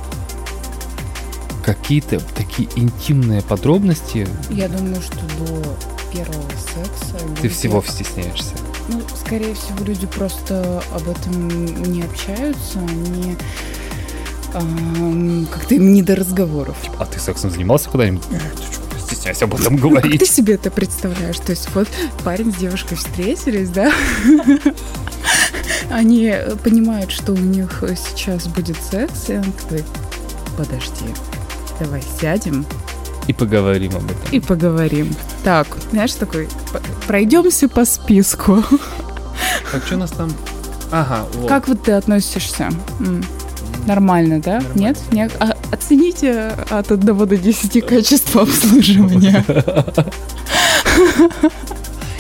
какие-то 1.62 2.21
такие 2.37 2.69
интимные 2.76 3.42
подробности, 3.42 4.26
Я 4.50 4.69
думаю, 4.69 5.00
что 5.00 5.16
до 5.38 5.62
первого 6.12 6.50
секса 6.50 7.16
ты 7.40 7.42
люди- 7.45 7.49
всего 7.49 7.83
стесняешься. 7.87 8.54
Ну, 8.88 9.00
скорее 9.25 9.54
всего, 9.54 9.85
люди 9.85 10.07
просто 10.07 10.83
об 10.92 11.09
этом 11.09 11.49
не 11.83 12.02
общаются, 12.02 12.78
они 12.81 13.37
ам, 14.54 15.47
как-то 15.50 15.75
им 15.76 15.92
не 15.95 16.02
до 16.02 16.16
разговоров. 16.16 16.76
А 16.99 17.07
ты 17.07 17.19
сексом 17.21 17.50
занимался 17.50 17.88
когда-нибудь? 17.90 18.25
Э, 18.33 18.38
ты 18.57 18.62
чё, 18.99 19.07
стесняйся 19.07 19.45
об 19.45 19.54
этом 19.54 19.64
Как 19.78 19.83
ты 19.83 19.88
говорить. 19.88 20.31
себе 20.31 20.54
это 20.54 20.71
представляешь? 20.71 21.38
То 21.38 21.50
есть 21.52 21.69
вот 21.75 21.88
парень 22.25 22.52
с 22.52 22.57
девушкой 22.57 22.97
встретились, 22.97 23.71
да? 23.71 23.92
Они 25.90 26.35
понимают, 26.64 27.11
что 27.11 27.33
у 27.33 27.37
них 27.37 27.83
сейчас 27.97 28.47
будет 28.49 28.76
секс, 28.90 29.28
и 29.28 29.37
он 29.37 29.45
такой, 29.52 29.85
подожди, 30.57 31.04
давай 31.83 32.03
сядем 32.21 32.65
И 33.27 33.33
поговорим 33.33 33.97
об 33.97 34.05
этом. 34.05 34.31
и 34.31 34.41
поговорим. 34.41 35.15
Так, 35.45 35.67
знаешь, 35.91 36.12
такой, 36.12 36.49
пройдемся 37.07 37.69
по 37.69 37.85
списку. 37.85 38.62
Так, 39.73 39.85
что 39.87 39.97
у 39.97 39.99
нас 39.99 40.11
там? 40.11 40.31
Ага, 40.91 41.27
вот. 41.35 41.49
Как 41.49 41.69
вот 41.69 41.83
ты 41.83 41.93
относишься? 41.93 42.71
М, 43.01 43.25
Нормально, 43.87 44.41
да? 44.41 44.61
Нормально. 44.61 44.79
Нет? 44.81 44.99
Не- 45.11 45.31
а- 45.41 45.57
оцените 45.73 46.53
от 46.71 46.93
1 46.93 47.27
до 47.27 47.37
10 47.37 47.81
качество 47.81 48.43
обслуживания. 48.43 49.45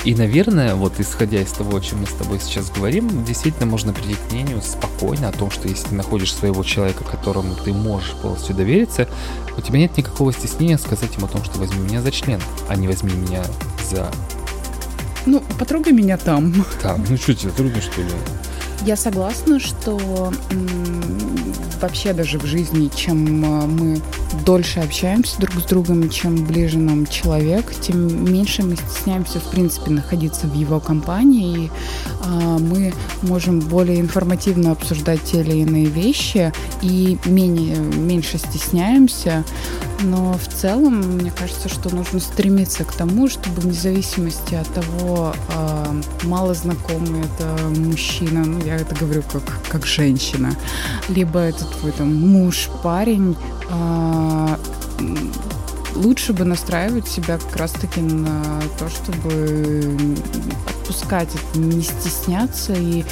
И, 0.04 0.16
наверное, 0.16 0.74
вот 0.74 0.98
исходя 0.98 1.40
из 1.40 1.52
того, 1.52 1.76
о 1.76 1.80
чем 1.80 2.00
мы 2.00 2.06
с 2.06 2.12
тобой 2.12 2.40
сейчас 2.40 2.70
говорим, 2.70 3.24
действительно 3.24 3.66
можно 3.66 3.92
прийти 3.92 4.14
к 4.14 4.32
мнению 4.32 4.60
спокойно 4.60 5.28
о 5.28 5.32
том, 5.32 5.50
что 5.52 5.68
если 5.68 5.88
ты 5.88 5.94
находишь 5.94 6.34
своего 6.34 6.64
человека, 6.64 7.04
которому 7.04 7.54
ты 7.54 7.72
можешь 7.72 8.12
полностью 8.14 8.56
довериться, 8.56 9.08
у 9.56 9.60
тебя 9.60 9.78
нет 9.78 9.96
никакого 9.96 10.32
стеснения 10.32 10.76
сказать 10.76 11.14
ему 11.14 11.26
о 11.26 11.28
том, 11.28 11.44
что 11.44 11.58
возьми 11.58 11.78
меня 11.78 12.02
за 12.02 12.10
член, 12.10 12.40
а 12.68 12.74
не 12.74 12.88
возьми 12.88 13.12
меня 13.12 13.44
за... 13.88 14.10
Ну, 15.24 15.40
потрогай 15.56 15.92
меня 15.92 16.16
там. 16.16 16.52
Там, 16.82 17.04
ну 17.08 17.16
что 17.16 17.32
тебе, 17.32 17.52
трудно 17.52 17.80
что 17.80 18.02
ли? 18.02 18.08
Я 18.84 18.96
согласна, 18.96 19.60
что 19.60 20.32
вообще 21.82 22.12
даже 22.12 22.38
в 22.38 22.46
жизни, 22.46 22.90
чем 22.94 23.44
э, 23.44 23.66
мы 23.66 24.00
дольше 24.46 24.80
общаемся 24.80 25.38
друг 25.40 25.54
с 25.60 25.64
другом, 25.64 26.08
чем 26.08 26.44
ближе 26.44 26.78
нам 26.78 27.06
человек, 27.06 27.72
тем 27.80 28.24
меньше 28.32 28.62
мы 28.62 28.76
стесняемся, 28.76 29.40
в 29.40 29.50
принципе, 29.50 29.90
находиться 29.90 30.46
в 30.46 30.54
его 30.54 30.80
компании. 30.80 31.66
И 31.66 31.70
мы 32.28 32.92
можем 33.22 33.60
более 33.60 34.00
информативно 34.00 34.72
обсуждать 34.72 35.22
те 35.22 35.40
или 35.40 35.58
иные 35.58 35.86
вещи 35.86 36.52
и 36.80 37.18
менее, 37.24 37.76
меньше 37.76 38.38
стесняемся. 38.38 39.44
Но 40.00 40.34
в 40.34 40.48
целом, 40.48 41.00
мне 41.18 41.30
кажется, 41.30 41.68
что 41.68 41.94
нужно 41.94 42.18
стремиться 42.18 42.84
к 42.84 42.92
тому, 42.92 43.28
чтобы 43.28 43.60
вне 43.60 43.72
зависимости 43.72 44.54
от 44.54 44.68
того, 44.74 45.34
а, 45.54 45.94
мало 46.24 46.54
знакомый 46.54 47.22
это 47.22 47.56
мужчина, 47.78 48.44
ну 48.44 48.58
я 48.64 48.76
это 48.76 48.94
говорю 48.96 49.22
как, 49.32 49.42
как 49.68 49.86
женщина, 49.86 50.56
либо 51.08 51.38
это 51.38 51.64
твой 51.64 51.92
там 51.92 52.14
муж, 52.14 52.68
парень, 52.82 53.36
а, 53.70 54.58
лучше 55.94 56.32
бы 56.32 56.44
настраивать 56.44 57.08
себя 57.08 57.38
как 57.38 57.56
раз-таки 57.56 58.00
на 58.00 58.42
то, 58.78 58.88
чтобы 58.88 59.96
отпускать 60.68 61.28
это, 61.34 61.58
не 61.58 61.82
стесняться 61.82 62.72
и 62.72 63.04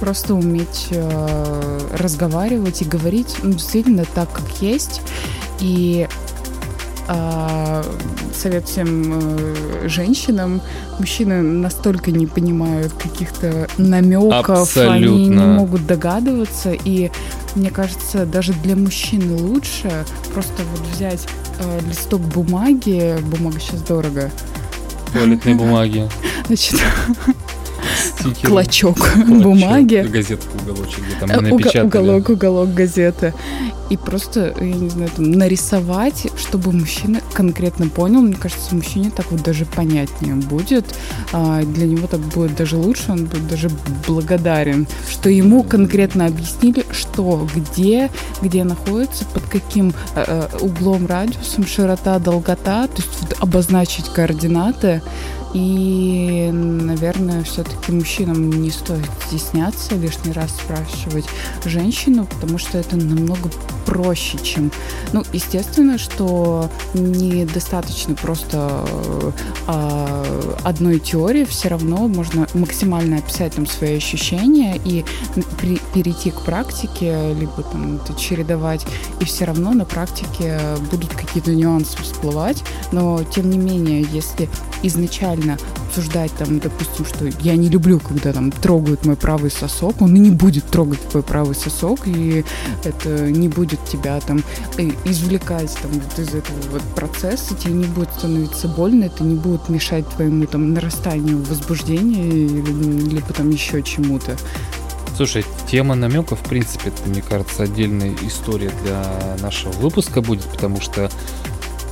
просто 0.00 0.34
уметь 0.34 0.88
э, 0.90 1.80
разговаривать 1.98 2.82
и 2.82 2.84
говорить 2.84 3.36
ну, 3.42 3.52
действительно 3.52 4.04
так, 4.14 4.32
как 4.32 4.46
есть. 4.60 5.00
И 5.60 6.06
а, 7.10 7.82
совет 8.34 8.68
всем 8.68 9.12
э, 9.18 9.88
женщинам. 9.88 10.60
Мужчины 10.98 11.42
настолько 11.42 12.10
не 12.10 12.26
понимают 12.26 12.92
каких-то 12.92 13.66
намеков, 13.78 14.76
они 14.76 15.00
не 15.00 15.08
Абсолютно. 15.08 15.46
могут 15.46 15.86
догадываться. 15.86 16.72
И 16.72 17.10
мне 17.54 17.70
кажется, 17.70 18.26
даже 18.26 18.52
для 18.52 18.76
мужчины 18.76 19.34
лучше 19.36 19.90
просто 20.34 20.62
вот 20.74 20.86
взять 20.94 21.26
э, 21.58 21.80
листок 21.88 22.20
бумаги, 22.20 23.16
бумага 23.22 23.58
сейчас 23.60 23.82
дорого, 23.82 24.30
Туалетной 25.12 25.54
бумаги, 25.54 26.08
значит, 26.46 26.80
стикеры, 28.20 28.48
клочок 28.52 28.96
клочок, 28.96 29.26
бумаги, 29.42 30.06
газетку 30.08 30.58
уголочек, 30.62 31.00
где 31.06 31.16
там 31.20 31.30
Э, 31.30 31.40
напечатали. 31.40 31.86
уголок, 31.86 32.28
уголок 32.28 32.74
газеты. 32.74 33.34
И 33.90 33.96
просто, 33.96 34.54
я 34.60 34.74
не 34.74 34.90
знаю, 34.90 35.10
там, 35.16 35.30
нарисовать, 35.32 36.26
чтобы 36.36 36.72
мужчина 36.72 37.20
конкретно 37.32 37.88
понял. 37.88 38.20
Мне 38.20 38.36
кажется, 38.36 38.74
мужчине 38.74 39.10
так 39.14 39.30
вот 39.32 39.42
даже 39.42 39.64
понятнее 39.64 40.34
будет. 40.34 40.84
А, 41.32 41.62
Для 41.62 41.86
него 41.86 42.06
так 42.06 42.20
будет 42.20 42.54
даже 42.54 42.76
лучше, 42.76 43.12
он 43.12 43.24
будет 43.24 43.48
даже 43.48 43.70
благодарен, 44.06 44.86
что 45.10 45.30
ему 45.30 45.62
конкретно 45.62 46.26
объяснили, 46.26 46.84
что, 46.92 47.48
где, 47.54 48.10
где 48.42 48.62
находится, 48.64 49.24
под 49.24 49.44
каким 49.44 49.94
э, 50.14 50.24
э, 50.26 50.58
углом, 50.60 51.06
радиусом, 51.06 51.66
широта, 51.66 52.18
долгота, 52.18 52.88
то 52.88 52.96
есть 53.02 53.08
вот 53.22 53.36
обозначить 53.40 54.06
координаты. 54.10 55.00
И, 55.54 56.50
наверное, 56.52 57.42
все-таки 57.42 57.90
мужчинам 58.08 58.48
не 58.62 58.70
стоит 58.70 59.04
стесняться 59.26 59.94
лишний 59.94 60.32
раз 60.32 60.50
спрашивать 60.50 61.26
женщину, 61.66 62.26
потому 62.26 62.56
что 62.56 62.78
это 62.78 62.96
намного 62.96 63.50
проще, 63.84 64.38
чем... 64.38 64.72
Ну, 65.12 65.24
естественно, 65.32 65.98
что 65.98 66.70
недостаточно 66.94 68.14
просто 68.14 68.86
э, 68.86 69.32
а, 69.66 70.56
одной 70.64 71.00
теории, 71.00 71.44
все 71.44 71.68
равно 71.68 72.08
можно 72.08 72.46
максимально 72.54 73.18
описать 73.18 73.54
там 73.54 73.66
свои 73.66 73.96
ощущения 73.96 74.80
и 74.82 75.04
при- 75.60 75.80
перейти 75.92 76.30
к 76.30 76.40
практике, 76.42 77.34
либо 77.34 77.62
там 77.62 77.96
это 77.96 78.18
чередовать, 78.18 78.86
и 79.20 79.24
все 79.24 79.44
равно 79.44 79.72
на 79.72 79.84
практике 79.84 80.58
будут 80.90 81.12
какие-то 81.12 81.54
нюансы 81.54 81.98
всплывать, 82.02 82.62
но 82.90 83.22
тем 83.24 83.50
не 83.50 83.58
менее, 83.58 84.06
если 84.12 84.48
изначально 84.82 85.58
обсуждать 85.88 86.32
там, 86.38 86.58
допустим, 86.58 87.04
что 87.04 87.26
я 87.40 87.56
не 87.56 87.68
люблю, 87.68 87.97
когда 88.00 88.32
там 88.32 88.50
трогают 88.50 89.04
мой 89.06 89.16
правый 89.16 89.50
сосок, 89.50 90.02
он 90.02 90.14
и 90.16 90.18
не 90.18 90.30
будет 90.30 90.64
трогать 90.66 91.00
твой 91.08 91.22
правый 91.22 91.54
сосок, 91.54 92.00
и 92.06 92.44
это 92.84 93.30
не 93.30 93.48
будет 93.48 93.84
тебя 93.84 94.20
там 94.20 94.42
э, 94.76 94.90
извлекать 95.04 95.72
там 95.82 95.90
вот 95.92 96.18
из 96.18 96.28
этого 96.34 96.58
вот 96.72 96.82
процесса, 96.94 97.54
тебе 97.54 97.72
не 97.74 97.86
будет 97.86 98.10
становиться 98.12 98.68
больно, 98.68 99.04
это 99.04 99.24
не 99.24 99.34
будет 99.34 99.68
мешать 99.68 100.08
твоему 100.08 100.46
там 100.46 100.72
нарастанию 100.74 101.42
возбуждения 101.42 102.28
или, 102.28 103.08
либо 103.08 103.32
там 103.32 103.50
еще 103.50 103.82
чему-то. 103.82 104.36
Слушай, 105.16 105.44
тема 105.68 105.96
намеков, 105.96 106.40
в 106.40 106.48
принципе, 106.48 106.90
это, 106.90 107.08
мне 107.08 107.22
кажется, 107.22 107.64
отдельная 107.64 108.14
история 108.22 108.70
для 108.84 109.36
нашего 109.42 109.72
выпуска 109.72 110.20
будет, 110.22 110.44
потому 110.44 110.80
что 110.80 111.10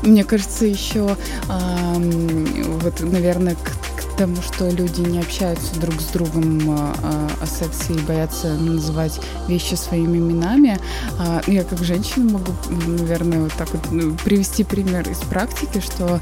Мне 0.03 0.23
кажется, 0.23 0.67
еще 0.67 1.17
ам, 1.49 2.45
вот, 2.81 3.01
наверное, 3.01 3.57
к 3.57 3.73
тому, 4.17 4.37
что 4.43 4.69
люди 4.71 5.01
не 5.03 5.19
общаются 5.19 5.79
друг 5.79 6.01
с 6.01 6.07
другом 6.07 6.71
а, 6.71 6.95
а, 7.03 7.29
о 7.43 7.47
сексе 7.47 7.93
и 7.93 7.99
боятся 8.01 8.55
называть 8.55 9.21
вещи 9.47 9.75
своими 9.75 10.19
именами. 10.19 10.79
А, 11.19 11.43
я 11.47 11.65
как 11.65 11.85
женщина 11.85 12.33
могу, 12.33 12.53
наверное, 12.71 13.41
вот 13.43 13.53
так 13.55 13.71
вот 13.73 13.91
ну, 13.91 14.15
привести 14.25 14.65
пример 14.65 15.09
из 15.09 15.19
практики, 15.19 15.81
что 15.81 16.21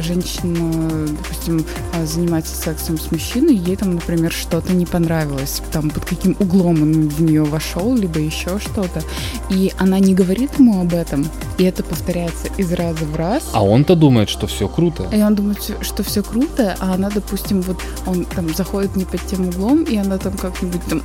женщина, 0.00 1.06
допустим, 1.08 1.64
занимается 2.04 2.54
сексом 2.54 2.98
с 2.98 3.10
мужчиной, 3.10 3.54
ей 3.54 3.76
там, 3.76 3.94
например, 3.94 4.32
что-то 4.32 4.72
не 4.72 4.86
понравилось, 4.86 5.62
там 5.72 5.90
под 5.90 6.04
каким 6.04 6.36
углом 6.38 6.82
он 6.82 7.08
в 7.08 7.22
нее 7.22 7.44
вошел, 7.44 7.94
либо 7.94 8.18
еще 8.18 8.58
что-то, 8.58 9.02
и 9.50 9.72
она 9.78 9.98
не 9.98 10.14
говорит 10.14 10.58
ему 10.58 10.80
об 10.80 10.92
этом, 10.92 11.26
и 11.56 11.64
это 11.64 11.82
повторяется 11.82 12.48
из 12.56 12.72
раза 12.72 13.04
в 13.04 13.16
раз. 13.16 13.44
А 13.52 13.64
он-то 13.64 13.94
думает, 13.94 14.28
что 14.28 14.46
все 14.46 14.68
круто. 14.68 15.08
И 15.12 15.22
он 15.22 15.34
думает, 15.34 15.58
что 15.80 16.02
все 16.02 16.22
круто, 16.22 16.76
а 16.78 16.97
она, 16.98 17.10
допустим, 17.10 17.62
вот 17.62 17.78
он 18.06 18.24
там 18.24 18.52
заходит 18.54 18.96
не 18.96 19.04
под 19.04 19.24
тем 19.26 19.48
углом, 19.48 19.84
и 19.84 19.96
она 19.96 20.18
там 20.18 20.32
как-нибудь 20.32 20.80
там 20.88 21.02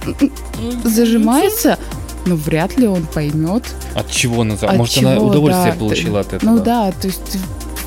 зажимается, 0.84 1.78
но 2.26 2.36
вряд 2.36 2.78
ли 2.78 2.88
он 2.88 3.06
поймет. 3.06 3.64
От 3.96 4.10
чего 4.10 4.42
она... 4.42 4.56
От 4.56 4.76
Может, 4.78 4.98
она 4.98 5.16
чего, 5.16 5.28
удовольствие 5.28 5.74
да, 5.74 5.80
получила 5.80 6.20
от 6.22 6.34
этого. 6.34 6.50
Ну 6.50 6.64
да, 6.64 6.92
то 6.92 7.08
есть 7.08 7.38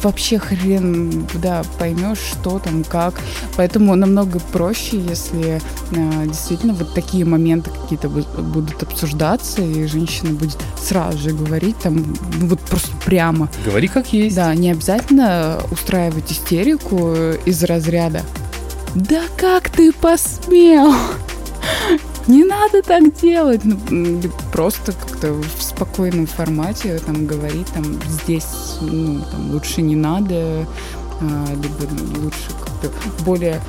вообще 0.03 0.39
хрен, 0.39 1.27
да, 1.35 1.63
поймешь, 1.79 2.19
что 2.19 2.59
там, 2.59 2.85
как. 2.85 3.15
Поэтому 3.57 3.95
намного 3.95 4.39
проще, 4.53 4.99
если 4.99 5.61
э, 5.93 6.27
действительно 6.27 6.75
вот 6.75 6.95
такие 6.95 7.25
моменты 7.25 7.71
какие-то 7.71 8.09
будут 8.09 8.83
обсуждаться, 8.83 9.63
и 9.63 9.87
женщина 9.87 10.33
будет 10.33 10.59
сразу 10.81 11.19
же 11.19 11.31
говорить 11.31 11.79
там, 11.79 12.15
ну, 12.39 12.49
вот 12.49 12.61
просто 12.61 12.91
прямо. 13.05 13.49
Говори 13.65 13.89
как 13.89 14.13
есть. 14.13 14.37
Да, 14.37 14.55
не 14.55 14.71
обязательно 14.71 15.61
устраивать 15.71 16.31
истерику 16.31 17.15
из 17.45 17.63
разряда 17.65 18.23
«Да 18.95 19.23
как 19.37 19.69
ты 19.69 19.93
посмел?» 19.93 20.95
Не 22.27 22.45
надо 22.45 22.83
так 22.83 23.15
делать. 23.21 23.63
Ну, 23.65 24.21
просто 24.53 24.93
как-то 24.93 25.33
в 25.33 25.63
спокойном 25.63 26.27
формате 26.27 27.01
там 27.05 27.27
говорить, 27.27 27.67
там 27.73 27.85
здесь 28.09 28.79
ну, 28.81 29.21
там, 29.31 29.51
лучше 29.51 29.83
не 29.83 29.97
надо, 29.97 30.67
а, 31.21 31.47
либо 31.51 32.21
лучше 32.21 32.51
как-то 32.65 32.91
более 33.25 33.61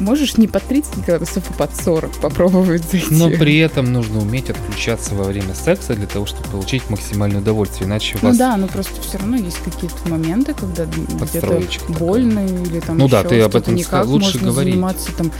Можешь 0.00 0.36
не 0.36 0.46
под 0.46 0.62
30 0.64 1.04
градусов, 1.06 1.44
а 1.50 1.52
под 1.54 1.74
40 1.74 2.10
попробовать 2.20 2.82
зайти. 2.90 3.06
Но 3.10 3.30
при 3.30 3.58
этом 3.58 3.92
нужно 3.92 4.20
уметь 4.20 4.50
отключаться 4.50 5.14
во 5.14 5.24
время 5.24 5.54
секса 5.54 5.94
для 5.94 6.06
того, 6.06 6.26
чтобы 6.26 6.48
получить 6.50 6.88
максимальное 6.90 7.40
удовольствие. 7.40 7.86
Иначе 7.88 8.16
у 8.16 8.18
ну 8.20 8.28
вас... 8.28 8.36
Ну 8.36 8.38
да, 8.38 8.56
но 8.56 8.66
просто 8.66 9.00
все 9.00 9.18
равно 9.18 9.36
есть 9.36 9.58
какие-то 9.58 9.96
моменты, 10.08 10.54
когда 10.54 10.84
где-то 10.84 11.62
больно 11.88 12.46
или 12.46 12.80
там 12.80 12.98
Ну 12.98 13.08
да, 13.08 13.22
ты 13.22 13.40
об 13.40 13.56
этом 13.56 13.74
никак 13.74 14.06
лучше 14.06 14.34
можно 14.34 14.50
говорить. 14.50 14.74
заниматься 14.74 15.10
там 15.12 15.32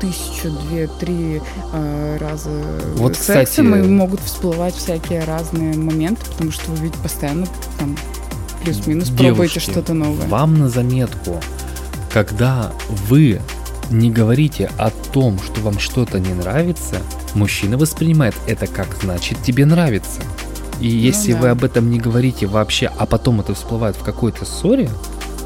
тысячу, 0.00 0.50
две, 0.68 0.86
три 0.86 1.40
э, 1.72 2.16
раза 2.20 2.50
вот, 2.96 3.16
сексом, 3.16 3.66
кстати... 3.66 3.84
и 3.84 3.88
могут 3.88 4.20
всплывать 4.20 4.74
всякие 4.74 5.24
разные 5.24 5.76
моменты, 5.76 6.22
потому 6.30 6.52
что 6.52 6.70
вы 6.70 6.84
ведь 6.84 6.94
постоянно 6.94 7.46
там 7.78 7.96
плюс-минус 8.62 9.10
пробуете 9.10 9.60
что-то 9.60 9.94
новое. 9.94 10.26
Вам 10.28 10.58
на 10.58 10.68
заметку, 10.68 11.40
когда 12.12 12.72
вы 13.08 13.40
не 13.90 14.10
говорите 14.10 14.70
о 14.78 14.90
том, 14.90 15.38
что 15.38 15.60
вам 15.60 15.78
что-то 15.78 16.18
не 16.20 16.32
нравится, 16.32 16.96
мужчина 17.34 17.76
воспринимает 17.76 18.34
это 18.46 18.66
как 18.66 18.88
значит 19.00 19.42
тебе 19.42 19.66
нравится. 19.66 20.20
И 20.80 20.88
ну 20.88 20.96
если 20.96 21.32
ну, 21.32 21.38
да. 21.38 21.42
вы 21.42 21.48
об 21.50 21.64
этом 21.64 21.90
не 21.90 21.98
говорите 21.98 22.46
вообще, 22.46 22.90
а 22.96 23.06
потом 23.06 23.40
это 23.40 23.54
всплывает 23.54 23.96
в 23.96 24.02
какой-то 24.02 24.44
ссоре, 24.44 24.90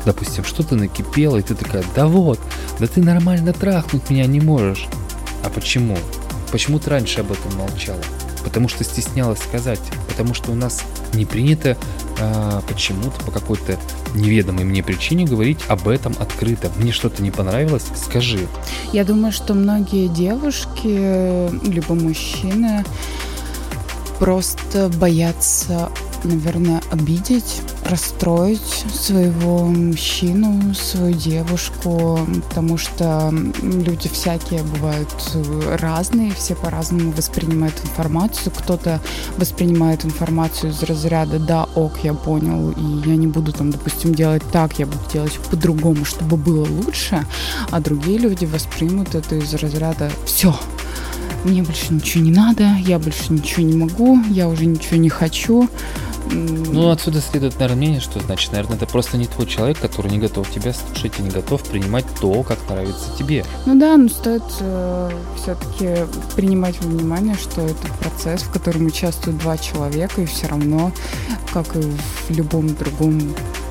допустим, 0.05 0.45
что-то 0.45 0.77
накипело, 0.77 1.39
и 1.39 1.43
ты 1.43 1.55
такая, 1.55 1.85
да 1.95 2.07
вот, 2.07 2.39
да 2.79 2.87
ты 2.87 3.03
нормально 3.03 3.53
трахнуть 3.53 4.11
меня 4.11 4.27
не 4.27 4.41
можешь. 4.41 4.87
А 5.43 5.51
почему? 5.51 5.99
Почему 6.53 6.79
ты 6.79 6.91
раньше 6.91 7.21
об 7.21 7.33
этом 7.33 7.57
молчала? 7.57 8.01
Потому 8.45 8.69
что 8.69 8.85
стеснялась 8.85 9.41
сказать, 9.41 9.81
потому 10.09 10.35
что 10.35 10.53
у 10.53 10.55
нас 10.55 10.83
не 11.15 11.25
принято 11.25 11.77
а, 12.21 12.63
почему-то 12.69 13.25
по 13.25 13.31
какой-то 13.31 13.79
неведомой 14.15 14.65
мне 14.65 14.83
причине 14.83 15.25
говорить 15.25 15.59
об 15.69 15.89
этом 15.89 16.15
открыто. 16.19 16.71
Мне 16.77 16.93
что-то 16.93 17.23
не 17.23 17.31
понравилось, 17.31 17.87
скажи. 17.97 18.47
Я 18.93 19.05
думаю, 19.05 19.33
что 19.33 19.55
многие 19.55 20.09
девушки, 20.09 21.51
либо 21.67 21.95
мужчины 21.95 22.85
просто 24.19 24.89
боятся 24.89 25.91
наверное, 26.25 26.81
обидеть, 26.91 27.63
расстроить 27.85 28.85
своего 28.93 29.65
мужчину, 29.67 30.75
свою 30.75 31.15
девушку, 31.15 32.19
потому 32.49 32.79
что 32.79 33.33
люди 33.63 34.09
всякие 34.09 34.63
бывают 34.63 35.09
разные, 35.81 36.33
все 36.33 36.55
по-разному 36.55 37.13
воспринимают 37.13 37.75
информацию. 37.83 38.53
Кто-то 38.57 39.01
воспринимает 39.37 40.05
информацию 40.05 40.73
из 40.73 40.83
разряда 40.83 41.39
«да, 41.39 41.65
ок, 41.75 41.99
я 42.03 42.15
понял, 42.15 42.71
и 42.71 43.09
я 43.09 43.17
не 43.17 43.27
буду 43.27 43.53
там, 43.53 43.71
допустим, 43.71 44.15
делать 44.15 44.43
так, 44.53 44.79
я 44.79 44.87
буду 44.87 45.01
делать 45.13 45.39
по-другому, 45.51 46.05
чтобы 46.05 46.37
было 46.37 46.67
лучше», 46.67 47.25
а 47.71 47.81
другие 47.81 48.19
люди 48.19 48.45
воспримут 48.45 49.15
это 49.15 49.37
из 49.37 49.53
разряда 49.55 50.11
«все, 50.25 50.55
мне 51.45 51.63
больше 51.63 51.93
ничего 51.93 52.25
не 52.25 52.31
надо, 52.31 52.77
я 52.87 52.99
больше 52.99 53.33
ничего 53.33 53.63
не 53.63 53.77
могу, 53.77 54.19
я 54.31 54.49
уже 54.49 54.65
ничего 54.65 54.97
не 54.97 55.11
хочу, 55.11 55.69
ну, 56.31 56.91
отсюда 56.91 57.21
следует, 57.21 57.55
наверное, 57.55 57.77
мнение, 57.77 58.01
что, 58.01 58.21
значит, 58.21 58.53
наверное, 58.53 58.77
это 58.77 58.87
просто 58.87 59.17
не 59.17 59.27
твой 59.27 59.47
человек, 59.47 59.79
который 59.79 60.11
не 60.11 60.19
готов 60.19 60.51
тебя 60.51 60.73
слушать 60.73 61.13
и 61.19 61.23
не 61.23 61.31
готов 61.31 61.63
принимать 61.63 62.05
то, 62.21 62.43
как 62.43 62.59
нравится 62.69 63.17
тебе. 63.19 63.45
Ну 63.67 63.79
да, 63.79 63.97
но 63.97 64.09
стоит 64.09 64.43
э, 64.61 65.11
все-таки 65.37 66.07
принимать 66.35 66.81
во 66.81 66.89
внимание, 66.89 67.37
что 67.37 67.61
это 67.61 67.87
процесс, 68.01 68.43
в 68.43 68.51
котором 68.51 68.87
участвуют 68.87 69.39
два 69.39 69.59
человека, 69.59 70.23
и 70.23 70.27
все 70.27 70.47
равно, 70.47 70.93
как 71.53 71.77
и 71.77 71.81
в 71.81 72.31
любом 72.31 72.75
другом 72.75 73.21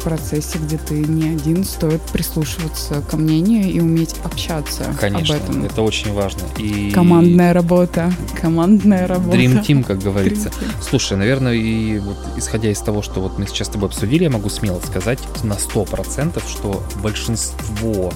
процессе, 0.04 0.58
где 0.58 0.78
ты 0.78 0.96
не 0.96 1.30
один, 1.30 1.64
стоит 1.64 2.02
прислушиваться 2.02 3.02
ко 3.10 3.18
мнению 3.18 3.72
и 3.72 3.80
уметь 3.80 4.16
общаться 4.24 4.94
Конечно, 5.00 5.36
об 5.36 5.44
этом. 5.44 5.66
это 5.66 5.82
очень 5.82 6.14
важно. 6.14 6.42
И... 6.58 6.92
Командная 6.92 7.54
работа. 7.54 8.12
Командная 8.40 9.08
работа. 9.08 9.38
Dream 9.38 9.66
Team, 9.66 9.84
как 9.84 10.00
говорится. 10.00 10.52
Слушай, 10.82 11.18
наверное, 11.18 11.54
и 11.54 12.00
вот 12.00 12.18
исходя 12.38 12.70
из 12.70 12.80
того, 12.80 13.02
что 13.02 13.22
вот 13.22 13.40
мы 13.40 13.48
сейчас 13.48 13.68
с 13.68 13.72
тобой 13.72 13.90
обсудили, 13.90 14.24
я 14.24 14.30
могу 14.30 14.50
смело 14.50 14.80
сказать 14.80 15.20
на 15.44 15.54
100%, 15.54 16.42
что 16.48 16.84
большинство 17.02 18.12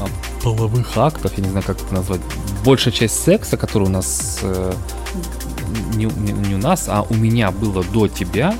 а, 0.00 0.06
половых 0.42 0.96
актов, 0.96 1.36
я 1.36 1.44
не 1.44 1.50
знаю, 1.50 1.64
как 1.64 1.80
это 1.80 1.94
назвать, 1.94 2.20
большая 2.64 2.92
часть 2.92 3.22
секса, 3.22 3.56
который 3.56 3.84
у 3.84 3.90
нас 3.90 4.40
э, 4.42 4.72
не, 5.94 6.06
не, 6.06 6.32
не 6.32 6.54
у 6.54 6.58
нас, 6.58 6.86
а 6.88 7.02
у 7.02 7.14
меня 7.14 7.50
было 7.50 7.84
до 7.84 8.08
тебя, 8.08 8.54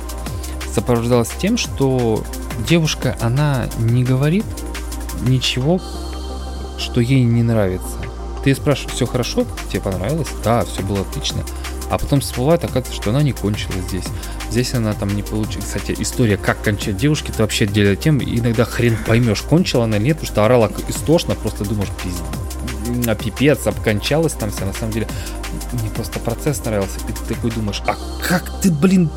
сопровождалась 0.73 1.29
тем, 1.39 1.57
что 1.57 2.23
девушка, 2.67 3.17
она 3.21 3.67
не 3.79 4.03
говорит 4.03 4.45
ничего, 5.21 5.81
что 6.77 7.01
ей 7.01 7.23
не 7.23 7.43
нравится. 7.43 7.97
Ты 8.43 8.53
спрашиваешь, 8.55 8.95
все 8.95 9.05
хорошо, 9.05 9.45
тебе 9.69 9.81
понравилось? 9.81 10.27
Да, 10.43 10.65
все 10.65 10.81
было 10.81 11.01
отлично. 11.01 11.43
А 11.89 11.97
потом 11.97 12.21
всплывает, 12.21 12.63
оказывается, 12.63 12.93
что 12.93 13.11
она 13.11 13.21
не 13.21 13.33
кончила 13.33 13.75
здесь. 13.87 14.05
Здесь 14.49 14.73
она 14.73 14.93
там 14.93 15.15
не 15.15 15.23
получила. 15.23 15.61
Кстати, 15.61 15.95
история, 15.99 16.37
как 16.37 16.61
кончать 16.61 16.97
девушки, 16.97 17.29
это 17.29 17.43
вообще 17.43 17.65
отдельная 17.65 17.95
тема. 17.95 18.23
Иногда 18.23 18.65
хрен 18.65 18.97
поймешь, 19.05 19.41
кончила 19.41 19.83
она 19.83 19.97
или 19.97 20.05
нет, 20.05 20.17
потому 20.17 20.33
что 20.33 20.45
орала 20.45 20.71
истошно, 20.87 21.35
просто 21.35 21.65
думаешь, 21.65 21.89
пиздец, 22.03 23.07
а 23.07 23.15
пипец, 23.15 23.67
обкончалась 23.67 24.33
там 24.33 24.51
вся. 24.51 24.65
На 24.65 24.73
самом 24.73 24.91
деле, 24.91 25.07
мне 25.71 25.89
просто 25.89 26.19
процесс 26.19 26.63
нравился. 26.65 26.99
И 27.07 27.11
ты 27.11 27.33
такой 27.35 27.51
думаешь, 27.51 27.81
а 27.85 27.95
как 28.27 28.61
ты, 28.61 28.71
блин, 28.71 29.09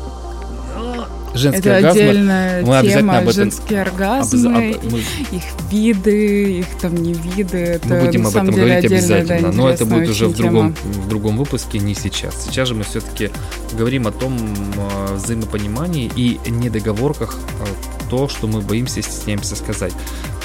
женские 1.37 1.73
это 1.73 1.77
оргазмы. 1.77 2.01
Отдельная 2.01 2.65
мы 2.65 2.77
обязательно 2.77 3.17
об 3.17 3.23
этом... 3.23 3.33
Женские 3.33 3.81
оргазмы, 3.81 4.69
об... 4.71 4.91
мы... 4.91 4.99
их 4.99 5.43
виды, 5.71 6.59
их 6.59 6.67
там 6.81 6.95
не 6.95 7.13
виды. 7.13 7.57
Это, 7.57 7.87
мы 7.87 8.05
будем 8.05 8.27
об 8.27 8.35
этом 8.35 8.51
говорить 8.51 8.85
обязательно, 8.85 9.51
да, 9.51 9.57
но 9.57 9.69
это 9.69 9.85
будет 9.85 10.09
уже 10.09 10.27
в 10.27 10.35
другом, 10.35 10.75
в 10.83 11.07
другом 11.07 11.37
выпуске, 11.37 11.79
не 11.79 11.95
сейчас. 11.95 12.45
Сейчас 12.45 12.67
же 12.67 12.75
мы 12.75 12.83
все-таки 12.83 13.31
говорим 13.73 14.07
о 14.07 14.11
том 14.11 14.37
э, 14.37 15.15
взаимопонимании 15.15 16.11
и 16.15 16.39
недоговорках 16.49 17.37
э, 17.61 17.65
то, 18.09 18.27
что 18.27 18.47
мы 18.47 18.61
боимся 18.61 19.01
стесняемся 19.01 19.55
сказать. 19.55 19.93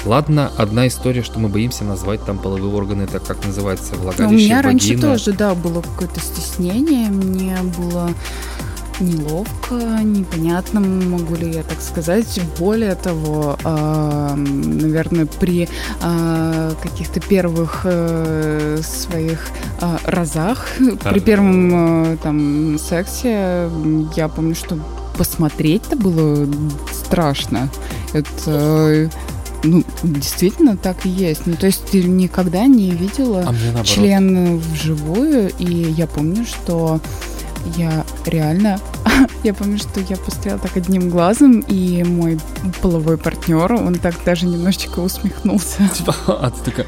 Ладно, 0.05 0.51
одна 0.57 0.87
история, 0.87 1.23
что 1.23 1.39
мы 1.39 1.47
боимся 1.47 1.85
назвать 1.85 2.25
там 2.25 2.37
половые 2.37 2.73
органы, 2.73 3.03
это 3.03 3.19
как 3.19 3.45
называется, 3.45 3.95
влагалище, 3.95 4.35
У 4.35 4.37
меня 4.37 4.57
вагина. 4.57 4.63
раньше 4.63 4.97
тоже, 4.97 5.31
да, 5.31 5.55
было 5.55 5.81
какое-то 5.81 6.19
стеснение, 6.19 7.09
мне 7.09 7.57
было 7.77 8.11
неловко, 9.03 9.75
непонятно, 10.03 10.79
могу 10.79 11.35
ли 11.35 11.51
я 11.51 11.63
так 11.63 11.81
сказать. 11.81 12.39
Более 12.57 12.95
того, 12.95 13.57
наверное, 13.63 15.25
при 15.25 15.67
э, 16.01 16.71
каких-то 16.81 17.19
первых 17.19 17.81
э, 17.83 18.79
своих 18.83 19.47
э, 19.81 19.97
разах, 20.05 20.67
а, 21.03 21.11
при 21.11 21.19
первом 21.19 22.13
э, 22.13 22.17
там 22.17 22.77
сексе, 22.79 23.69
я 24.15 24.27
помню, 24.27 24.55
что 24.55 24.77
посмотреть-то 25.17 25.95
было 25.95 26.47
страшно. 26.91 27.69
Это 28.13 29.09
ну, 29.63 29.83
действительно 30.03 30.77
так 30.77 31.05
и 31.05 31.09
есть. 31.09 31.43
Ну, 31.45 31.55
то 31.55 31.67
есть 31.67 31.85
ты 31.85 32.03
никогда 32.03 32.65
не 32.65 32.91
видела 32.91 33.53
а 33.75 33.83
член 33.83 34.57
вживую, 34.57 35.51
и 35.57 35.91
я 35.91 36.07
помню, 36.07 36.45
что 36.45 36.99
я 37.77 38.05
реально... 38.25 38.79
я 39.43 39.53
помню, 39.53 39.77
что 39.77 39.99
я 39.99 40.17
посмотрела 40.17 40.59
так 40.59 40.77
одним 40.77 41.09
глазом, 41.09 41.59
и 41.61 42.03
мой 42.03 42.39
половой 42.81 43.17
партнер, 43.17 43.73
он 43.73 43.95
так 43.95 44.15
даже 44.25 44.45
немножечко 44.45 44.99
усмехнулся. 44.99 45.89
Типа, 45.93 46.15
а 46.27 46.51
ты 46.51 46.71
такая... 46.71 46.85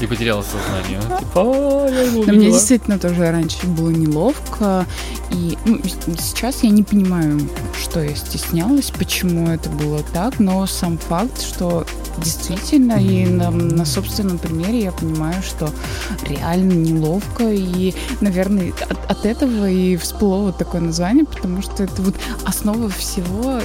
И 0.00 0.06
потеряла 0.06 0.42
сознание. 0.42 1.00
Типа, 1.18 1.88
я 1.90 2.02
его 2.02 2.22
Мне 2.24 2.50
действительно 2.50 2.98
тоже 2.98 3.30
раньше 3.30 3.66
было 3.66 3.90
неловко, 3.90 4.86
и 5.30 5.56
ну, 5.64 5.80
сейчас 6.18 6.62
я 6.62 6.70
не 6.70 6.82
понимаю, 6.82 7.40
что 7.80 8.02
я 8.02 8.14
стеснялась, 8.14 8.90
почему 8.90 9.48
это 9.48 9.70
было 9.70 10.02
так, 10.12 10.38
но 10.38 10.66
сам 10.66 10.98
факт, 10.98 11.42
что 11.42 11.86
действительно, 12.18 12.94
и 12.94 13.26
на, 13.26 13.50
на 13.50 13.84
собственном 13.84 14.38
примере 14.38 14.84
я 14.84 14.92
понимаю, 14.92 15.42
что 15.42 15.70
реально 16.26 16.72
неловко, 16.72 17.44
и, 17.50 17.94
наверное, 18.20 18.72
от, 18.88 19.10
от 19.10 19.26
этого 19.26 19.68
и 19.68 19.96
всплыло 19.96 20.46
вот 20.46 20.58
такое 20.58 20.80
название, 20.80 21.24
потому 21.24 21.62
что 21.62 21.84
это 21.84 22.02
вот 22.02 22.14
основа 22.44 22.88
всего. 22.88 23.60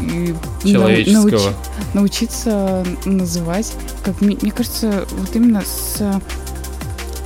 И, 0.00 0.34
Человеческого. 0.64 1.30
Науч, 1.30 1.54
научиться 1.94 2.86
называть, 3.04 3.72
как 4.04 4.20
мне, 4.20 4.36
мне 4.40 4.50
кажется, 4.50 5.06
вот 5.18 5.34
именно 5.34 5.62
с 5.62 6.20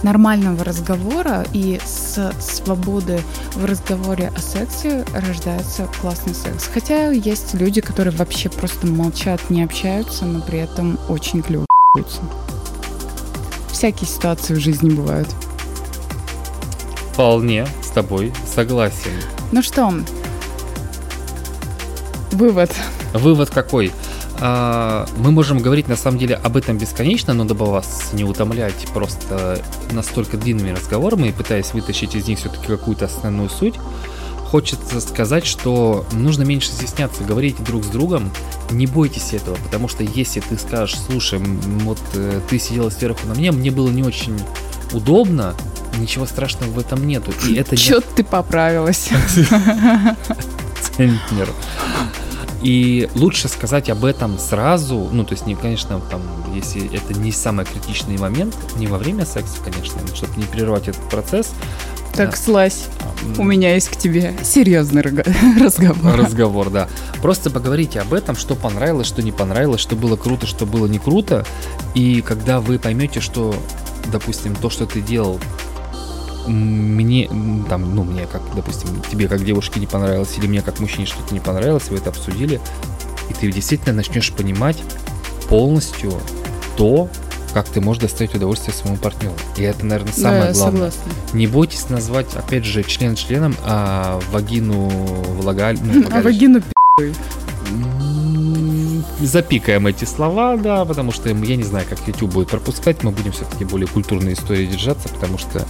нормального 0.03 0.65
разговора 0.65 1.45
и 1.53 1.81
с 1.85 2.33
свободы 2.41 3.21
в 3.55 3.65
разговоре 3.65 4.33
о 4.37 4.41
сексе 4.41 5.05
рождается 5.15 5.89
классный 6.01 6.35
секс. 6.35 6.69
Хотя 6.73 7.11
есть 7.11 7.55
люди, 7.55 7.81
которые 7.81 8.15
вообще 8.15 8.49
просто 8.49 8.87
молчат, 8.87 9.41
не 9.51 9.63
общаются, 9.63 10.25
но 10.25 10.41
при 10.41 10.59
этом 10.59 10.99
очень 11.09 11.43
клево 11.43 11.67
Всякие 13.71 14.09
ситуации 14.09 14.55
в 14.55 14.61
жизни 14.61 14.91
бывают. 14.91 15.29
Вполне 17.13 17.67
с 17.83 17.89
тобой 17.89 18.33
согласен. 18.47 19.13
Ну 19.53 19.63
что, 19.63 19.93
вывод. 22.33 22.71
Вывод 23.15 23.51
какой? 23.51 23.93
А, 24.41 25.07
мы 25.19 25.31
можем 25.31 25.59
говорить 25.59 25.89
на 25.89 25.97
самом 25.97 26.19
деле 26.19 26.35
об 26.35 26.57
этом 26.57 26.79
бесконечно, 26.79 27.35
но 27.35 27.45
дабы 27.45 27.67
вас 27.67 28.11
не 28.13 28.25
утомлять 28.25 28.87
просто 28.93 29.63
настолько 29.93 30.37
длинными 30.37 30.71
разговорами 30.71 31.29
и 31.29 31.33
пытаясь 31.33 31.73
вытащить 31.73 32.15
из 32.15 32.27
них 32.29 32.39
все-таки 32.39 32.67
какую-то 32.67 33.07
основную 33.07 33.49
суть, 33.49 33.75
хочется 34.47 35.01
сказать, 35.01 35.45
что 35.45 36.07
нужно 36.13 36.43
меньше 36.45 36.69
стесняться, 36.69 37.25
говорить 37.25 37.63
друг 37.65 37.85
с 37.85 37.89
другом, 37.89 38.31
не 38.71 38.87
бойтесь 38.87 39.33
этого, 39.33 39.57
потому 39.57 39.89
что 39.89 40.03
если 40.03 40.41
ты 40.41 40.57
скажешь, 40.59 40.97
слушай, 40.99 41.39
вот 41.39 41.99
э, 42.15 42.41
ты 42.49 42.59
сидела 42.59 42.91
сверху 42.91 43.27
на 43.27 43.35
мне, 43.35 43.51
мне 43.53 43.71
было 43.71 43.91
не 43.91 44.03
очень 44.03 44.39
удобно, 44.93 45.55
ничего 45.99 46.27
страшного 46.27 46.71
в 46.71 46.79
этом 46.79 47.07
нету. 47.07 47.33
И 47.47 47.55
это 47.55 47.77
Чё 47.77 47.97
не... 47.97 48.03
ты 48.15 48.25
поправилась? 48.25 49.09
Центнер. 50.97 51.49
И 52.63 53.09
лучше 53.15 53.49
сказать 53.49 53.91
об 53.91 54.05
этом 54.05 54.39
сразу, 54.39 55.09
ну, 55.13 55.25
то 55.25 55.35
есть, 55.35 55.47
не, 55.47 55.55
конечно, 55.55 56.01
там, 56.11 56.23
если 56.55 56.95
это 56.95 57.15
не 57.15 57.31
самый 57.31 57.65
критичный 57.67 58.17
момент, 58.19 58.57
не 58.77 58.87
во 58.87 58.99
время 58.99 59.27
секса, 59.27 59.59
конечно, 59.63 60.01
чтобы 60.15 60.33
не 60.37 60.45
прервать 60.45 60.89
этот 60.89 61.09
процесс. 61.09 61.53
Так, 62.15 62.31
да. 62.31 62.37
слазь, 62.37 62.87
у 63.37 63.45
меня 63.45 63.75
есть 63.75 63.91
к 63.91 63.97
тебе 63.97 64.35
серьезный 64.43 65.03
разговор. 65.61 66.17
Разговор, 66.17 66.71
да. 66.71 66.89
Просто 67.21 67.51
поговорите 67.51 68.01
об 68.01 68.15
этом, 68.15 68.37
что 68.37 68.55
понравилось, 68.55 69.07
что 69.07 69.23
не 69.23 69.33
понравилось, 69.33 69.81
что 69.83 69.97
было 69.97 70.17
круто, 70.17 70.47
что 70.47 70.65
было 70.65 70.87
не 70.87 70.99
круто. 70.99 71.45
И 71.95 72.23
когда 72.23 72.61
вы 72.61 72.79
поймете, 72.79 73.21
что, 73.21 73.55
допустим, 74.11 74.55
то, 74.57 74.71
что 74.71 74.87
ты 74.87 75.03
делал, 75.03 75.39
мне, 76.47 77.29
там, 77.69 77.95
ну, 77.95 78.05
мне 78.05 78.27
как, 78.27 78.43
допустим, 78.55 78.89
тебе 79.11 79.29
как 79.29 79.45
девушке 79.45 79.81
не 79.81 79.87
понравилось, 79.87 80.37
или 80.39 80.47
мне 80.47 80.63
как 80.63 80.81
мужчине 80.81 81.07
что-то 81.07 81.35
не 81.35 81.41
понравилось, 81.41 81.89
вы 81.91 81.99
это 81.99 82.11
обсудили, 82.11 82.61
и 83.29 83.35
ты 83.35 83.51
действительно 83.51 83.95
начнешь 83.95 84.33
понимать 84.33 84.83
полностью 85.49 86.13
то, 86.77 87.09
как 87.55 87.69
ты 87.69 87.81
можешь 87.81 88.03
доставить 88.03 88.35
удовольствие 88.35 88.75
своему 88.75 88.99
партнеру. 88.99 89.35
И 89.57 89.63
это, 89.63 89.87
наверное, 89.87 90.13
самое 90.13 90.43
да, 90.45 90.53
главное. 90.53 90.91
Согласна. 90.91 91.13
Не 91.33 91.47
бойтесь 91.47 91.89
назвать, 91.89 92.35
опять 92.35 92.65
же, 92.65 92.83
член 92.83 93.15
членом, 93.15 93.57
а 93.65 94.21
вагину 94.31 94.89
влагаль... 94.89 95.79
Ну, 95.83 96.05
а 96.11 96.21
вагину 96.21 96.61
пи***й 96.99 97.15
запикаем 99.21 99.87
эти 99.87 100.05
слова, 100.05 100.57
да, 100.57 100.85
потому 100.85 101.13
что 101.13 101.29
я 101.31 101.57
не 101.57 101.63
знаю, 101.63 101.87
как 101.89 101.99
YouTube 102.07 102.33
будет 102.33 102.49
пропускать, 102.49 103.03
мы 103.03 103.11
будем 103.11 103.33
все-таки 103.33 103.65
более 103.65 103.87
культурной 103.87 104.35
истории 104.35 104.67
держаться, 104.67 105.09
потому 105.09 105.39
что 105.39 105.67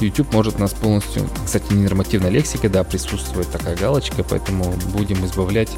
YouTube 0.00 0.32
может 0.32 0.58
нас 0.58 0.72
полностью, 0.72 1.28
кстати, 1.44 1.72
ненормативная 1.72 2.30
лексика, 2.30 2.68
да, 2.68 2.84
присутствует 2.84 3.50
такая 3.50 3.76
галочка, 3.76 4.22
поэтому 4.22 4.74
будем 4.92 5.24
избавлять 5.24 5.70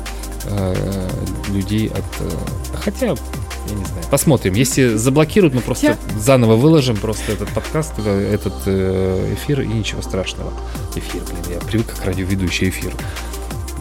э, 0.45 1.09
людей 1.49 1.89
от... 1.89 2.05
Э, 2.21 2.31
хотя, 2.75 3.07
я 3.07 3.13
не 3.13 3.85
знаю, 3.85 4.05
посмотрим. 4.11 4.55
Если 4.55 4.97
заблокируют, 4.97 5.55
мы 5.55 5.61
просто 5.61 5.87
я... 5.87 5.99
заново 6.19 6.57
выложим 6.57 6.97
просто 6.97 7.33
этот 7.33 7.49
подкаст, 7.51 7.93
э, 7.99 8.35
этот 8.35 8.55
э, 8.67 9.35
эфир, 9.35 9.61
и 9.61 9.69
ничего 9.69 10.03
страшного. 10.03 10.53
Эфир, 10.97 11.23
блин, 11.23 11.61
я 11.61 11.67
привык 11.67 11.87
как 11.87 12.05
радиоведущий 12.05 12.69
эфир. 12.69 12.93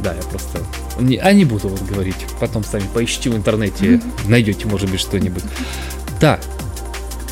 Да, 0.03 0.13
я 0.13 0.21
просто... 0.21 0.59
Не, 0.99 1.17
а 1.17 1.33
не 1.33 1.45
буду 1.45 1.69
вот 1.69 1.81
говорить. 1.81 2.27
Потом 2.39 2.63
сами 2.63 2.83
поищите 2.93 3.29
в 3.29 3.35
интернете, 3.35 3.85
mm-hmm. 3.85 4.29
найдете, 4.29 4.67
может 4.67 4.89
быть, 4.91 4.99
что-нибудь. 4.99 5.43
Да, 6.21 6.39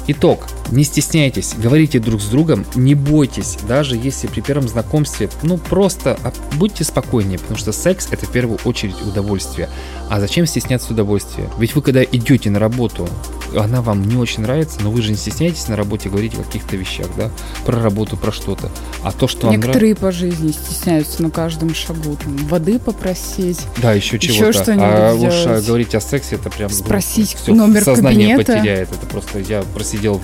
итог. 0.08 0.48
Не 0.72 0.84
стесняйтесь, 0.84 1.54
говорите 1.56 2.00
друг 2.00 2.22
с 2.22 2.26
другом, 2.26 2.66
не 2.76 2.96
бойтесь, 2.96 3.58
даже 3.68 3.96
если 3.96 4.28
при 4.28 4.42
первом 4.42 4.68
знакомстве, 4.68 5.30
ну 5.44 5.58
просто 5.58 6.18
а, 6.24 6.34
будьте 6.58 6.84
спокойнее, 6.84 7.38
потому 7.38 7.58
что 7.58 7.72
секс 7.72 8.08
это 8.10 8.26
в 8.26 8.32
первую 8.32 8.60
очередь 8.66 9.00
удовольствие. 9.02 9.70
А 10.10 10.20
зачем 10.20 10.46
стесняться 10.46 10.94
удовольствия? 10.94 11.50
Ведь 11.60 11.76
вы 11.76 11.82
когда 11.82 12.04
идете 12.04 12.50
на 12.50 12.60
работу, 12.60 13.08
она 13.56 13.82
вам 13.82 14.08
не 14.08 14.18
очень 14.18 14.42
нравится, 14.42 14.80
но 14.82 14.92
вы 14.92 15.02
же 15.02 15.12
не 15.12 15.18
стесняетесь 15.18 15.68
на 15.68 15.76
работе 15.76 16.10
говорить 16.10 16.34
о 16.36 16.44
каких-то 16.44 16.76
вещах, 16.76 17.08
да, 17.18 17.32
про 17.66 17.82
работу, 17.82 18.18
про 18.18 18.32
что-то. 18.32 18.72
А 19.04 19.12
то, 19.12 19.28
что 19.28 19.52
Некоторые 19.52 19.94
нрав... 19.94 20.02
по 20.02 20.12
жизни 20.12 20.52
стесняются 20.52 21.22
на 21.22 21.30
каждом 21.30 21.74
шагу, 21.74 22.18
там, 22.22 22.38
воды 22.48 22.80
попросить. 22.80 23.62
Да, 23.78 23.94
еще 23.94 24.20
чего-то. 24.20 24.50
Еще 24.50 24.54
что-нибудь 24.54 24.86
а 24.86 25.14
уж 25.14 25.66
говорить 25.66 25.96
о 25.96 26.02
сексе, 26.02 26.36
это 26.36 26.50
прям... 26.50 26.70
Спросить 26.70 27.38
ну, 27.48 27.56
номер 27.56 27.84
сознание 27.84 28.38
кабинета. 28.38 28.54
потеряет. 28.54 28.90
Это 28.92 29.06
просто 29.06 29.40
я 29.40 29.62
просидел 29.62 30.22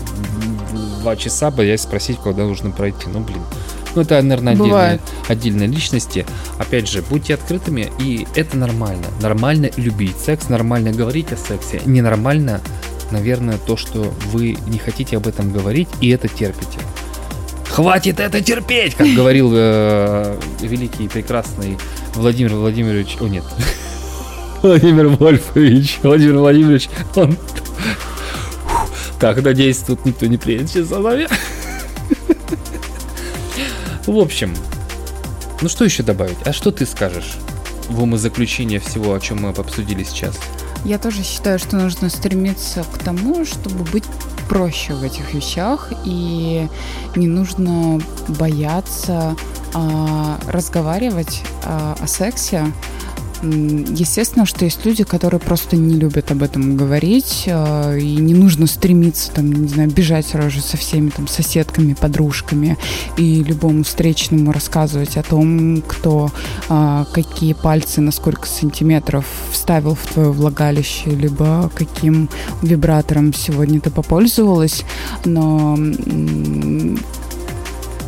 два 1.01 1.15
часа, 1.15 1.51
боясь 1.51 1.81
спросить, 1.81 2.17
куда 2.17 2.43
нужно 2.43 2.71
пройти. 2.71 3.07
Ну, 3.07 3.19
блин. 3.19 3.41
Ну, 3.95 4.03
это, 4.03 4.21
наверное, 4.21 4.53
отдельные, 4.53 4.99
отдельные 5.27 5.67
личности. 5.67 6.25
Опять 6.57 6.89
же, 6.89 7.01
будьте 7.01 7.33
открытыми, 7.33 7.91
и 7.99 8.25
это 8.35 8.55
нормально. 8.55 9.07
Нормально 9.21 9.69
любить 9.75 10.17
секс, 10.17 10.47
нормально 10.47 10.91
говорить 10.91 11.33
о 11.33 11.37
сексе. 11.37 11.81
Ненормально, 11.85 12.61
наверное, 13.11 13.57
то, 13.57 13.75
что 13.75 14.13
вы 14.31 14.57
не 14.67 14.77
хотите 14.77 15.17
об 15.17 15.27
этом 15.27 15.51
говорить, 15.51 15.89
и 15.99 16.09
это 16.09 16.29
терпите. 16.29 16.79
Хватит 17.69 18.19
это 18.19 18.41
терпеть, 18.41 18.95
как 18.95 19.07
говорил 19.13 19.51
э, 19.53 20.37
великий 20.61 21.05
и 21.05 21.07
прекрасный 21.07 21.77
Владимир 22.15 22.55
Владимирович. 22.55 23.17
О, 23.19 23.27
нет. 23.27 23.43
Владимир 24.61 25.07
Вольфович. 25.07 25.99
Владимир 26.03 26.37
Владимирович, 26.37 26.89
он 27.15 27.37
так, 29.21 29.43
надеюсь, 29.43 29.77
тут 29.77 30.03
никто 30.03 30.25
не 30.25 30.37
приедет 30.37 30.71
сейчас 30.71 30.87
за 30.87 30.97
нами. 30.97 31.27
В 34.07 34.17
общем, 34.17 34.55
ну 35.61 35.69
что 35.69 35.85
еще 35.85 36.01
добавить? 36.01 36.37
А 36.43 36.51
что 36.51 36.71
ты 36.71 36.87
скажешь 36.87 37.35
в 37.87 38.01
умозаключение 38.01 38.79
всего, 38.79 39.13
о 39.13 39.19
чем 39.19 39.43
мы 39.43 39.49
обсудили 39.49 40.03
сейчас? 40.03 40.39
Я 40.85 40.97
тоже 40.97 41.21
считаю, 41.21 41.59
что 41.59 41.75
нужно 41.75 42.09
стремиться 42.09 42.83
к 42.83 42.97
тому, 42.97 43.45
чтобы 43.45 43.83
быть 43.91 44.05
проще 44.49 44.95
в 44.95 45.03
этих 45.03 45.35
вещах, 45.35 45.93
и 46.03 46.67
не 47.15 47.27
нужно 47.27 48.01
бояться 48.27 49.35
а, 49.75 50.39
разговаривать 50.47 51.43
а, 51.63 51.95
о 52.01 52.07
сексе 52.07 52.73
Естественно, 53.43 54.45
что 54.45 54.65
есть 54.65 54.85
люди, 54.85 55.03
которые 55.03 55.39
просто 55.39 55.75
не 55.75 55.95
любят 55.95 56.31
об 56.31 56.43
этом 56.43 56.77
говорить, 56.77 57.45
э, 57.47 57.97
и 57.99 58.17
не 58.17 58.35
нужно 58.35 58.67
стремиться, 58.67 59.31
там, 59.31 59.51
не 59.51 59.67
знаю, 59.67 59.89
бежать 59.89 60.27
сразу 60.27 60.51
же 60.51 60.61
со 60.61 60.77
всеми 60.77 61.09
там 61.09 61.27
соседками, 61.27 61.93
подружками 61.93 62.77
и 63.17 63.43
любому 63.43 63.83
встречному 63.83 64.51
рассказывать 64.51 65.17
о 65.17 65.23
том, 65.23 65.81
кто 65.87 66.29
э, 66.69 67.05
какие 67.11 67.53
пальцы 67.53 67.99
на 68.01 68.11
сколько 68.11 68.47
сантиметров 68.47 69.25
вставил 69.51 69.95
в 69.95 70.05
твое 70.13 70.31
влагалище, 70.31 71.09
либо 71.09 71.71
каким 71.73 72.29
вибратором 72.61 73.33
сегодня 73.33 73.81
ты 73.81 73.89
попользовалась, 73.89 74.83
но 75.25 75.75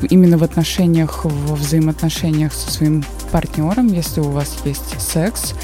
именно 0.10 0.38
в 0.38 0.44
отношениях, 0.44 1.26
во 1.26 1.56
взаимоотношениях 1.56 2.54
со 2.54 2.72
своим 2.72 3.04
партнером, 3.34 3.88
если 3.88 4.22
у 4.22 4.30
вас 4.30 4.56
есть 4.64 5.02
секс, 5.02 5.56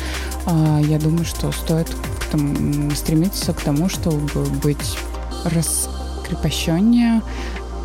а, 0.47 0.79
я 0.81 0.97
думаю, 0.97 1.23
что 1.23 1.51
стоит 1.51 1.87
к 2.19 2.25
тому, 2.31 2.89
стремиться 2.95 3.53
к 3.53 3.61
тому, 3.61 3.89
чтобы 3.89 4.45
быть 4.63 4.97
раскрепощеннее 5.45 7.21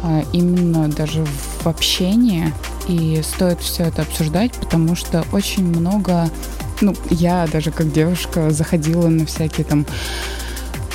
а, 0.02 0.22
именно 0.32 0.88
даже 0.88 1.22
в 1.24 1.66
общении. 1.66 2.52
И 2.88 3.20
стоит 3.22 3.60
все 3.60 3.84
это 3.84 4.02
обсуждать, 4.02 4.52
потому 4.52 4.96
что 4.96 5.24
очень 5.32 5.64
много, 5.64 6.30
ну, 6.80 6.94
я 7.10 7.46
даже 7.46 7.70
как 7.70 7.92
девушка 7.92 8.50
заходила 8.50 9.08
на 9.08 9.26
всякие 9.26 9.66
там 9.66 9.84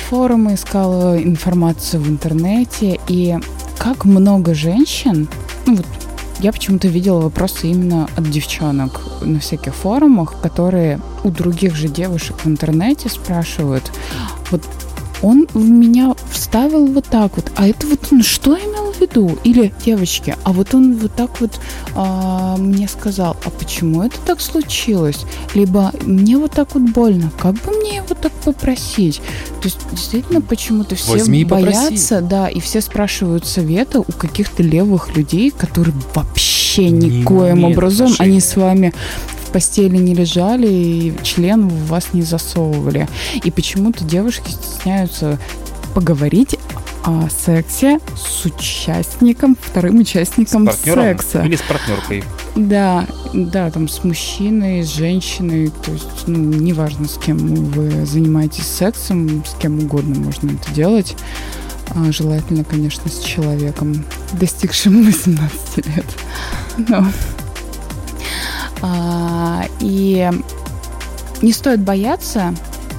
форумы, 0.08 0.54
искала 0.54 1.16
информацию 1.22 2.02
в 2.02 2.08
интернете, 2.08 2.98
и 3.06 3.38
как 3.78 4.04
много 4.04 4.52
женщин, 4.52 5.28
ну 5.66 5.76
вот 5.76 5.86
я 6.42 6.52
почему-то 6.52 6.88
видела 6.88 7.20
вопросы 7.20 7.68
именно 7.68 8.08
от 8.16 8.30
девчонок. 8.30 9.00
на 9.22 9.40
всяких 9.40 9.74
форумах, 9.74 10.40
которые 10.40 11.00
у 11.24 11.30
других 11.30 11.74
же 11.74 11.88
девушек 11.88 12.36
в 12.44 12.46
интернете 12.48 13.08
спрашивают, 13.08 13.90
вот 14.50 14.62
он 15.22 15.46
в 15.52 15.68
меня 15.68 16.14
вставил 16.30 16.86
вот 16.86 17.04
так 17.06 17.36
вот, 17.36 17.52
а 17.56 17.68
это 17.68 17.86
вот 17.86 18.00
он 18.10 18.22
что 18.22 18.54
имел 18.54 18.79
в 19.00 19.10
виду? 19.10 19.38
Или, 19.44 19.72
девочки, 19.84 20.36
а 20.44 20.52
вот 20.52 20.74
он 20.74 20.96
вот 20.96 21.14
так 21.14 21.40
вот 21.40 21.60
а, 21.94 22.56
мне 22.56 22.88
сказал, 22.88 23.36
а 23.44 23.50
почему 23.50 24.02
это 24.02 24.16
так 24.24 24.40
случилось? 24.40 25.24
Либо 25.54 25.92
мне 26.04 26.36
вот 26.38 26.52
так 26.52 26.74
вот 26.74 26.82
больно, 26.90 27.30
как 27.38 27.54
бы 27.54 27.72
мне 27.72 27.96
его 27.96 28.14
так 28.14 28.32
попросить? 28.44 29.20
То 29.60 29.68
есть, 29.68 29.78
действительно, 29.90 30.40
почему-то 30.40 30.94
все 30.94 31.12
Возьми 31.12 31.44
боятся, 31.44 32.16
попроси. 32.16 32.28
да, 32.28 32.48
и 32.48 32.60
все 32.60 32.80
спрашивают 32.80 33.46
совета 33.46 34.00
у 34.00 34.04
каких-то 34.12 34.62
левых 34.62 35.16
людей, 35.16 35.50
которые 35.50 35.94
вообще 36.14 36.88
Не 36.90 37.20
никоим 37.20 37.58
имеют 37.58 37.76
образом, 37.76 38.06
отношения. 38.06 38.30
они 38.30 38.40
с 38.40 38.56
вами 38.56 38.94
в 39.46 39.52
постели 39.52 39.96
не 39.96 40.14
лежали 40.14 40.68
и 40.68 41.14
член 41.24 41.68
в 41.68 41.86
вас 41.88 42.08
не 42.12 42.22
засовывали. 42.22 43.08
И 43.42 43.50
почему-то 43.50 44.04
девушки 44.04 44.50
стесняются 44.50 45.38
поговорить 45.94 46.56
о 47.04 47.28
сексе 47.30 47.98
с 48.16 48.44
участником, 48.44 49.56
вторым 49.60 49.98
участником 50.00 50.70
с 50.70 50.76
секса. 50.80 51.42
или 51.42 51.56
с 51.56 51.62
партнеркой. 51.62 52.24
Да, 52.56 53.06
да, 53.32 53.70
там 53.70 53.88
с 53.88 54.04
мужчиной, 54.04 54.82
с 54.82 54.88
женщиной, 54.88 55.70
то 55.84 55.92
есть, 55.92 56.26
ну, 56.26 56.38
неважно, 56.38 57.08
с 57.08 57.16
кем 57.16 57.38
вы 57.38 58.04
занимаетесь 58.04 58.66
сексом, 58.66 59.44
с 59.44 59.54
кем 59.60 59.78
угодно 59.78 60.18
можно 60.20 60.50
это 60.50 60.74
делать. 60.74 61.16
А, 61.94 62.12
желательно, 62.12 62.64
конечно, 62.64 63.10
с 63.10 63.20
человеком, 63.20 64.04
достигшим 64.32 65.04
18 65.06 65.86
лет. 65.86 66.06
Но. 66.88 67.06
А, 68.82 69.64
и 69.80 70.30
не 71.42 71.52
стоит 71.52 71.80
бояться, 71.80 72.54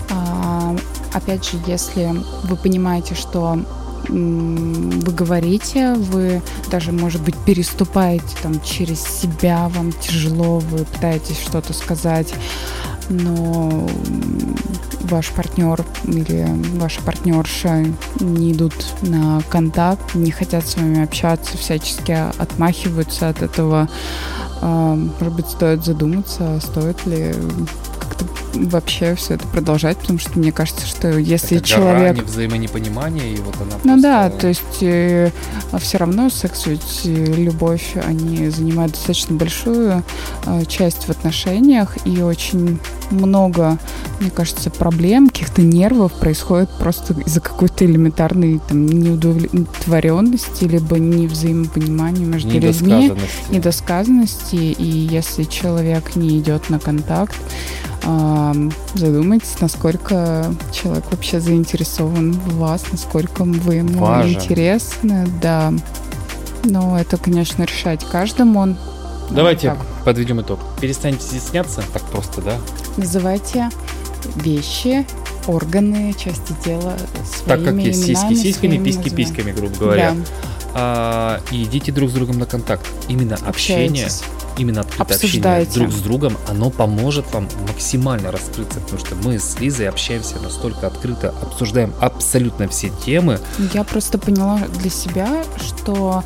а, 0.10 0.76
опять 1.14 1.46
же, 1.50 1.58
если 1.68 2.12
вы 2.44 2.56
понимаете, 2.56 3.16
что 3.16 3.60
вы 4.08 5.12
говорите, 5.12 5.94
вы 5.94 6.42
даже, 6.70 6.92
может 6.92 7.22
быть, 7.22 7.36
переступаете 7.46 8.36
там 8.42 8.62
через 8.62 9.02
себя, 9.02 9.70
вам 9.70 9.92
тяжело, 9.92 10.60
вы 10.60 10.86
пытаетесь 10.86 11.40
что-то 11.40 11.74
сказать, 11.74 12.34
но 13.10 13.88
ваш 15.02 15.30
партнер 15.30 15.84
или 16.06 16.48
ваша 16.78 17.02
партнерша 17.02 17.86
не 18.20 18.54
идут 18.54 18.74
на 19.02 19.42
контакт, 19.50 20.16
не 20.16 20.32
хотят 20.32 20.66
с 20.66 20.76
вами 20.76 21.04
общаться, 21.04 21.58
всячески 21.58 22.12
отмахиваются 22.12 23.30
от 23.30 23.42
этого. 23.42 23.90
А, 24.62 24.96
Может 24.96 25.34
быть, 25.34 25.48
стоит 25.48 25.84
задуматься, 25.84 26.60
стоит 26.62 27.06
ли 27.06 27.34
вообще 28.54 29.16
все 29.16 29.36
это 29.36 29.48
продолжать, 29.48 29.98
потому 29.98 30.20
что 30.20 30.38
мне 30.40 30.52
кажется, 30.52 30.86
что 30.86 31.18
если 31.18 31.58
Это 31.58 31.66
человек... 31.68 32.16
гора 32.16 32.28
взаимонепонимания, 32.28 33.34
и 33.34 33.38
вот 33.38 33.56
она 33.62 33.72
Ну 33.84 33.92
просто- 33.94 34.02
да, 34.02 34.30
то 34.30 34.48
есть 34.48 34.62
все 35.84 35.98
равно 35.98 36.30
секс 36.30 36.66
ведь 36.66 37.02
и 37.06 37.14
любовь, 37.16 37.96
они 38.06 38.50
занимают 38.50 38.94
достаточно 38.94 39.36
большую 39.36 40.04
э, 40.46 40.66
часть 40.66 41.04
в 41.06 41.10
отношениях, 41.10 41.96
и 42.06 42.22
очень 42.22 42.80
много, 43.10 43.78
мне 44.20 44.30
кажется, 44.32 44.70
проблем, 44.70 45.30
каких-то 45.30 45.62
нервов 45.62 46.14
происходит 46.14 46.70
просто 46.80 47.14
из-за 47.26 47.42
какой-то 47.42 47.86
элементарной 47.86 48.60
там, 48.68 48.86
неудовлетворенности, 48.88 50.66
либо 50.66 50.98
невзаимопонимания 51.00 52.26
между 52.26 52.50
людьми 52.52 53.08
недосказанности. 53.08 53.52
недосказанности, 53.52 54.56
и 54.56 54.86
если 54.86 55.44
человек 55.44 56.16
не 56.16 56.40
идет 56.40 56.70
на 56.70 56.80
контакт, 56.80 57.36
задумайтесь, 58.96 59.60
насколько 59.60 60.54
человек 60.72 61.06
вообще 61.12 61.40
заинтересован 61.40 62.34
в 62.34 62.58
вас, 62.58 62.84
насколько 62.92 63.44
вы 63.44 63.76
ему 63.76 64.00
Важен. 64.00 64.34
интересны, 64.36 65.28
да. 65.42 65.74
Но 66.64 67.00
это, 67.00 67.18
конечно, 67.18 67.64
решать 67.64 68.04
каждому. 68.06 68.66
Ну, 68.66 68.76
Давайте 69.32 69.70
так, 69.70 69.80
подведем 70.06 70.42
итог. 70.42 70.60
Перестаньте 70.80 71.22
стесняться, 71.22 71.84
так 71.94 72.04
просто, 72.04 72.42
да? 72.42 72.58
называйте 72.98 73.70
вещи, 74.36 75.06
органы, 75.48 76.14
части 76.14 76.54
тела 76.64 76.94
Так 77.46 77.60
своими 77.62 77.66
как 77.66 77.86
есть 77.88 78.06
сиськи 78.06 78.36
сиськами, 78.36 78.78
письки 78.78 79.10
письками, 79.10 79.52
грубо 79.52 79.76
говоря. 79.78 80.12
Да, 80.14 80.24
А, 80.74 81.42
и 81.52 81.64
идите 81.64 81.92
друг 81.92 82.10
с 82.10 82.14
другом 82.14 82.40
на 82.40 82.46
контакт. 82.46 82.86
Именно 83.10 83.38
общение, 83.46 84.06
общайтесь. 84.06 84.24
Именно 84.58 84.82
открытое 84.82 85.04
общение 85.16 85.40
Обсуждайте. 85.40 85.80
друг 85.80 85.92
с 85.92 86.00
другом, 86.02 86.38
оно 86.48 86.70
поможет 86.70 87.26
вам 87.34 87.48
максимально 87.68 88.32
раскрыться, 88.32 88.80
потому 88.80 89.00
что 89.00 89.16
мы 89.16 89.40
с 89.40 89.60
Лизой 89.60 89.90
общаемся 89.90 90.40
настолько 90.40 90.88
открыто, 90.88 91.34
обсуждаем 91.42 91.94
абсолютно 92.00 92.68
все 92.68 92.92
темы. 93.06 93.40
Я 93.74 93.84
просто 93.84 94.18
поняла 94.18 94.60
для 94.80 94.90
себя, 94.90 95.44
что 95.58 96.24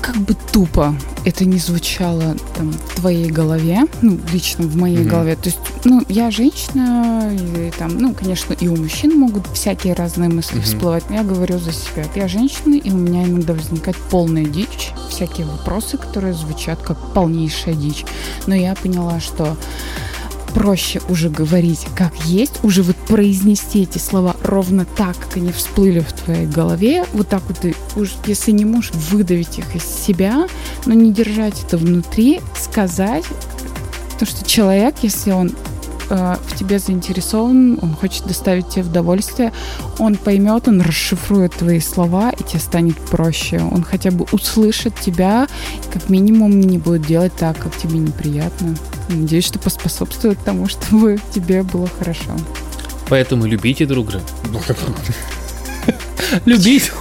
как 0.00 0.16
бы 0.16 0.34
тупо 0.52 0.96
это 1.24 1.44
не 1.44 1.58
звучало 1.58 2.36
там 2.56 2.72
в 2.72 2.96
твоей 2.96 3.30
голове, 3.30 3.82
ну, 4.00 4.18
лично 4.32 4.66
в 4.66 4.74
моей 4.74 4.98
Мгм. 4.98 5.08
голове. 5.08 5.36
То 5.36 5.48
есть, 5.48 5.58
ну, 5.84 6.02
я 6.08 6.32
женщина, 6.32 7.30
и 7.32 7.70
там, 7.78 7.96
ну, 7.98 8.12
конечно, 8.12 8.52
и 8.54 8.66
у 8.66 8.74
мужчин 8.76 9.16
могут 9.16 9.46
всякие 9.54 9.94
разные 9.94 10.28
мысли 10.28 10.56
Мгм. 10.56 10.64
всплывать, 10.64 11.08
но 11.08 11.14
я 11.16 11.22
говорю 11.22 11.60
за 11.60 11.72
себя. 11.72 12.04
Я 12.16 12.26
женщина, 12.26 12.74
и 12.74 12.90
у 12.90 12.96
меня 12.96 13.22
иногда 13.24 13.52
возникает 13.54 13.96
полная 14.10 14.44
дичь, 14.44 14.90
всякие 15.22 15.46
вопросы, 15.46 15.98
которые 15.98 16.34
звучат 16.34 16.80
как 16.82 16.96
полнейшая 17.14 17.74
дичь. 17.74 18.04
Но 18.46 18.54
я 18.54 18.74
поняла, 18.74 19.20
что 19.20 19.56
проще 20.52 21.00
уже 21.08 21.30
говорить 21.30 21.86
как 21.96 22.14
есть, 22.24 22.62
уже 22.62 22.82
вот 22.82 22.96
произнести 22.96 23.82
эти 23.82 23.98
слова 23.98 24.36
ровно 24.42 24.84
так, 24.84 25.16
как 25.16 25.36
они 25.36 25.52
всплыли 25.52 26.00
в 26.00 26.12
твоей 26.12 26.46
голове, 26.46 27.06
вот 27.12 27.28
так 27.28 27.42
вот 27.48 27.58
ты, 27.58 27.74
уж 27.96 28.10
если 28.26 28.50
не 28.50 28.64
можешь 28.64 28.90
выдавить 28.92 29.58
их 29.58 29.76
из 29.76 29.84
себя, 29.84 30.46
но 30.84 30.92
не 30.92 31.12
держать 31.12 31.62
это 31.64 31.78
внутри, 31.78 32.40
сказать, 32.60 33.24
потому 34.12 34.30
что 34.30 34.44
человек, 34.44 34.96
если 35.02 35.30
он 35.30 35.52
э, 36.12 36.36
в 36.46 36.56
тебе 36.56 36.78
заинтересован, 36.78 37.78
он 37.80 37.94
хочет 37.94 38.26
доставить 38.26 38.68
тебе 38.68 38.84
удовольствие, 38.84 39.52
он 39.98 40.16
поймет, 40.16 40.68
он 40.68 40.80
расшифрует 40.80 41.54
твои 41.54 41.80
слова, 41.80 42.30
и 42.30 42.42
тебе 42.42 42.60
станет 42.60 42.96
проще. 42.96 43.58
Он 43.58 43.82
хотя 43.82 44.10
бы 44.10 44.26
услышит 44.32 44.94
тебя, 45.00 45.48
и 45.74 45.92
как 45.92 46.08
минимум 46.08 46.60
не 46.60 46.78
будет 46.78 47.06
делать 47.06 47.34
так, 47.36 47.58
как 47.58 47.76
тебе 47.76 47.98
неприятно. 47.98 48.76
Надеюсь, 49.08 49.46
что 49.46 49.58
поспособствует 49.58 50.38
тому, 50.44 50.66
чтобы 50.68 51.18
тебе 51.34 51.62
было 51.62 51.88
хорошо. 51.98 52.30
Поэтому 53.08 53.46
любите 53.46 53.86
друг 53.86 54.08
друга. 54.08 54.24
Любите. 56.46 56.92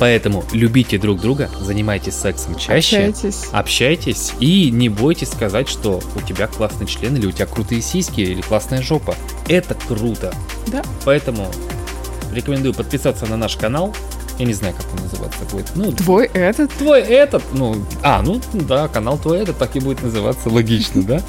Поэтому 0.00 0.42
любите 0.52 0.96
друг 0.98 1.20
друга, 1.20 1.50
занимайтесь 1.60 2.14
сексом 2.14 2.56
чаще. 2.56 2.96
Общайтесь. 2.96 3.44
Общайтесь 3.52 4.32
и 4.40 4.70
не 4.70 4.88
бойтесь 4.88 5.28
сказать, 5.28 5.68
что 5.68 6.00
у 6.16 6.20
тебя 6.22 6.46
классный 6.46 6.86
член, 6.86 7.14
или 7.16 7.26
у 7.26 7.32
тебя 7.32 7.44
крутые 7.44 7.82
сиськи, 7.82 8.20
или 8.22 8.40
классная 8.40 8.80
жопа. 8.80 9.14
Это 9.46 9.74
круто. 9.74 10.34
Да. 10.68 10.82
Поэтому 11.04 11.46
рекомендую 12.32 12.72
подписаться 12.72 13.26
на 13.26 13.36
наш 13.36 13.56
канал. 13.56 13.94
Я 14.38 14.46
не 14.46 14.54
знаю, 14.54 14.74
как 14.74 14.86
он 14.94 15.02
называться 15.04 15.44
будет. 15.52 15.66
Ну, 15.74 15.92
Твой 15.92 16.30
этот. 16.32 16.72
твой 16.72 17.02
этот, 17.02 17.42
ну, 17.52 17.76
а, 18.02 18.22
ну, 18.22 18.40
да, 18.54 18.88
канал 18.88 19.18
твой 19.18 19.40
этот 19.40 19.58
так 19.58 19.76
и 19.76 19.80
будет 19.80 20.02
называться, 20.02 20.48
логично, 20.48 21.02
да? 21.02 21.22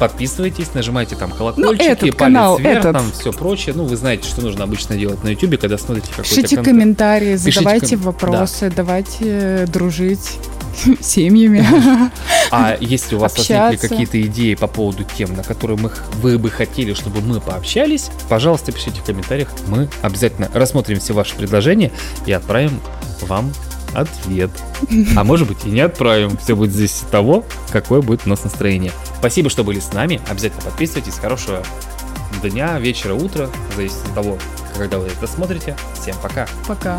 Подписывайтесь, 0.00 0.72
нажимайте 0.74 1.14
там 1.14 1.30
колокольчики, 1.30 1.82
Ну, 1.84 1.88
этот 1.92 2.00
палец 2.00 2.16
канал, 2.16 2.58
вверх, 2.58 2.78
этот. 2.80 2.92
там 2.94 3.12
все 3.12 3.32
прочее. 3.32 3.74
Ну, 3.76 3.84
вы 3.84 3.96
знаете, 3.96 4.26
что 4.28 4.40
нужно 4.40 4.64
обычно 4.64 4.96
делать 4.96 5.22
на 5.22 5.28
YouTube, 5.28 5.60
когда 5.60 5.76
смотрите 5.78 6.08
какой-то 6.08 6.28
Пишите 6.30 6.56
контент. 6.56 6.66
комментарии, 6.66 7.34
Пишите 7.36 7.52
задавайте 7.60 7.96
ком- 7.96 8.04
вопросы, 8.06 8.72
давайте 8.74 9.66
дружить 9.70 10.38
семьями. 11.00 11.64
А 12.50 12.76
если 12.80 13.14
у 13.14 13.18
вас 13.18 13.36
возникли 13.36 13.54
Общаться. 13.56 13.88
какие-то 13.88 14.22
идеи 14.22 14.54
по 14.54 14.66
поводу 14.68 15.04
тем, 15.04 15.36
на 15.36 15.42
которые 15.42 15.76
мы, 15.78 15.90
вы 16.22 16.38
бы 16.38 16.50
хотели, 16.50 16.94
чтобы 16.94 17.20
мы 17.20 17.40
пообщались, 17.40 18.10
пожалуйста, 18.28 18.72
пишите 18.72 19.00
в 19.00 19.04
комментариях. 19.04 19.48
Мы 19.68 19.88
обязательно 20.02 20.50
рассмотрим 20.54 20.98
все 20.98 21.12
ваши 21.12 21.34
предложения 21.36 21.92
и 22.26 22.32
отправим 22.32 22.80
вам 23.22 23.52
ответ. 23.94 24.50
А 25.16 25.24
может 25.24 25.48
быть 25.48 25.64
и 25.64 25.70
не 25.70 25.80
отправим. 25.80 26.36
Все 26.36 26.54
будет 26.54 26.72
зависеть 26.72 27.04
от 27.04 27.10
того, 27.10 27.44
какое 27.70 28.00
будет 28.00 28.26
у 28.26 28.30
нас 28.30 28.44
настроение. 28.44 28.92
Спасибо, 29.18 29.50
что 29.50 29.64
были 29.64 29.80
с 29.80 29.92
нами. 29.92 30.20
Обязательно 30.28 30.62
подписывайтесь. 30.62 31.14
Хорошего 31.14 31.62
дня, 32.42 32.78
вечера, 32.78 33.14
утра. 33.14 33.48
Зависит 33.76 33.98
от 34.06 34.14
того, 34.14 34.38
когда 34.76 34.98
вы 34.98 35.06
это 35.06 35.26
смотрите. 35.26 35.76
Всем 36.00 36.16
пока. 36.22 36.46
Пока. 36.66 36.98